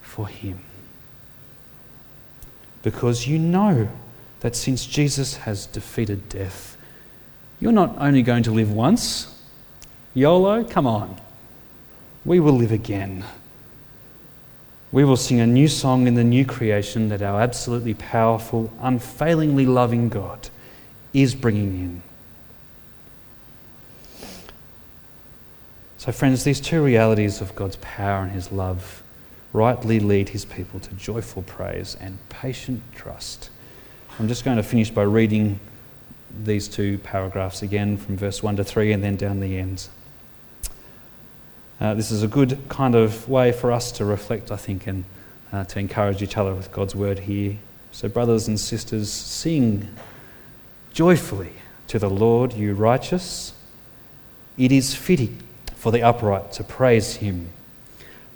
for 0.00 0.26
Him. 0.26 0.58
Because 2.82 3.28
you 3.28 3.38
know 3.38 3.88
that 4.40 4.56
since 4.56 4.84
Jesus 4.84 5.36
has 5.36 5.66
defeated 5.66 6.28
death, 6.28 6.76
you're 7.60 7.70
not 7.70 7.94
only 7.96 8.22
going 8.22 8.42
to 8.42 8.50
live 8.50 8.72
once, 8.72 9.40
YOLO, 10.14 10.64
come 10.64 10.88
on. 10.88 11.16
We 12.24 12.40
will 12.40 12.54
live 12.54 12.72
again. 12.72 13.24
We 14.92 15.04
will 15.04 15.16
sing 15.16 15.40
a 15.40 15.46
new 15.46 15.68
song 15.68 16.06
in 16.06 16.14
the 16.14 16.24
new 16.24 16.44
creation 16.44 17.08
that 17.08 17.22
our 17.22 17.40
absolutely 17.40 17.94
powerful, 17.94 18.70
unfailingly 18.78 19.64
loving 19.64 20.10
God 20.10 20.50
is 21.14 21.34
bringing 21.34 21.74
in. 21.74 22.02
So, 25.96 26.12
friends, 26.12 26.44
these 26.44 26.60
two 26.60 26.84
realities 26.84 27.40
of 27.40 27.54
God's 27.54 27.76
power 27.76 28.22
and 28.22 28.32
His 28.32 28.52
love 28.52 29.02
rightly 29.54 29.98
lead 29.98 30.30
His 30.30 30.44
people 30.44 30.78
to 30.80 30.92
joyful 30.94 31.42
praise 31.42 31.96
and 31.98 32.18
patient 32.28 32.82
trust. 32.94 33.48
I'm 34.18 34.28
just 34.28 34.44
going 34.44 34.58
to 34.58 34.62
finish 34.62 34.90
by 34.90 35.02
reading 35.02 35.58
these 36.44 36.68
two 36.68 36.98
paragraphs 36.98 37.62
again 37.62 37.96
from 37.96 38.16
verse 38.16 38.42
1 38.42 38.56
to 38.56 38.64
3 38.64 38.92
and 38.92 39.02
then 39.02 39.16
down 39.16 39.40
the 39.40 39.56
end. 39.56 39.88
Uh, 41.82 41.94
this 41.94 42.12
is 42.12 42.22
a 42.22 42.28
good 42.28 42.56
kind 42.68 42.94
of 42.94 43.28
way 43.28 43.50
for 43.50 43.72
us 43.72 43.90
to 43.90 44.04
reflect, 44.04 44.52
I 44.52 44.56
think, 44.56 44.86
and 44.86 45.04
uh, 45.52 45.64
to 45.64 45.80
encourage 45.80 46.22
each 46.22 46.36
other 46.36 46.54
with 46.54 46.70
God's 46.70 46.94
word 46.94 47.18
here. 47.18 47.56
So, 47.90 48.08
brothers 48.08 48.46
and 48.46 48.60
sisters, 48.60 49.10
sing 49.10 49.88
joyfully 50.92 51.54
to 51.88 51.98
the 51.98 52.08
Lord, 52.08 52.52
you 52.52 52.74
righteous. 52.74 53.52
It 54.56 54.70
is 54.70 54.94
fitting 54.94 55.42
for 55.74 55.90
the 55.90 56.04
upright 56.04 56.52
to 56.52 56.62
praise 56.62 57.16
him. 57.16 57.48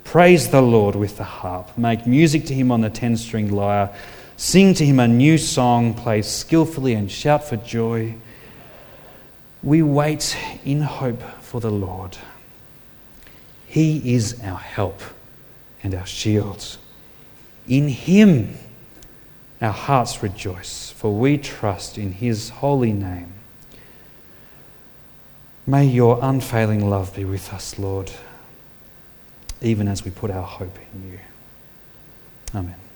Praise 0.03 0.49
the 0.49 0.61
Lord 0.61 0.97
with 0.97 1.15
the 1.15 1.23
harp. 1.23 1.77
Make 1.77 2.05
music 2.05 2.47
to 2.47 2.53
him 2.53 2.69
on 2.69 2.81
the 2.81 2.89
ten 2.89 3.15
stringed 3.15 3.53
lyre. 3.53 3.95
Sing 4.35 4.73
to 4.73 4.85
him 4.85 4.99
a 4.99 5.07
new 5.07 5.37
song. 5.37 5.93
Play 5.93 6.21
skillfully 6.21 6.95
and 6.95 7.09
shout 7.09 7.45
for 7.45 7.55
joy. 7.55 8.15
We 9.63 9.83
wait 9.83 10.37
in 10.65 10.81
hope 10.81 11.21
for 11.41 11.61
the 11.61 11.71
Lord. 11.71 12.17
He 13.67 14.15
is 14.15 14.41
our 14.43 14.57
help 14.57 15.01
and 15.83 15.93
our 15.93 16.05
shield. 16.05 16.77
In 17.67 17.89
him 17.89 18.57
our 19.61 19.73
hearts 19.73 20.21
rejoice, 20.21 20.91
for 20.91 21.13
we 21.13 21.37
trust 21.37 21.97
in 21.97 22.13
his 22.13 22.49
holy 22.49 22.93
name. 22.93 23.33
May 25.65 25.85
your 25.85 26.19
unfailing 26.21 26.89
love 26.89 27.15
be 27.15 27.25
with 27.25 27.51
us, 27.51 27.77
Lord, 27.77 28.11
even 29.61 29.87
as 29.87 30.05
we 30.05 30.11
put 30.11 30.31
our 30.31 30.43
hope 30.43 30.77
in 30.93 31.11
you. 31.11 31.19
Amen. 32.55 32.86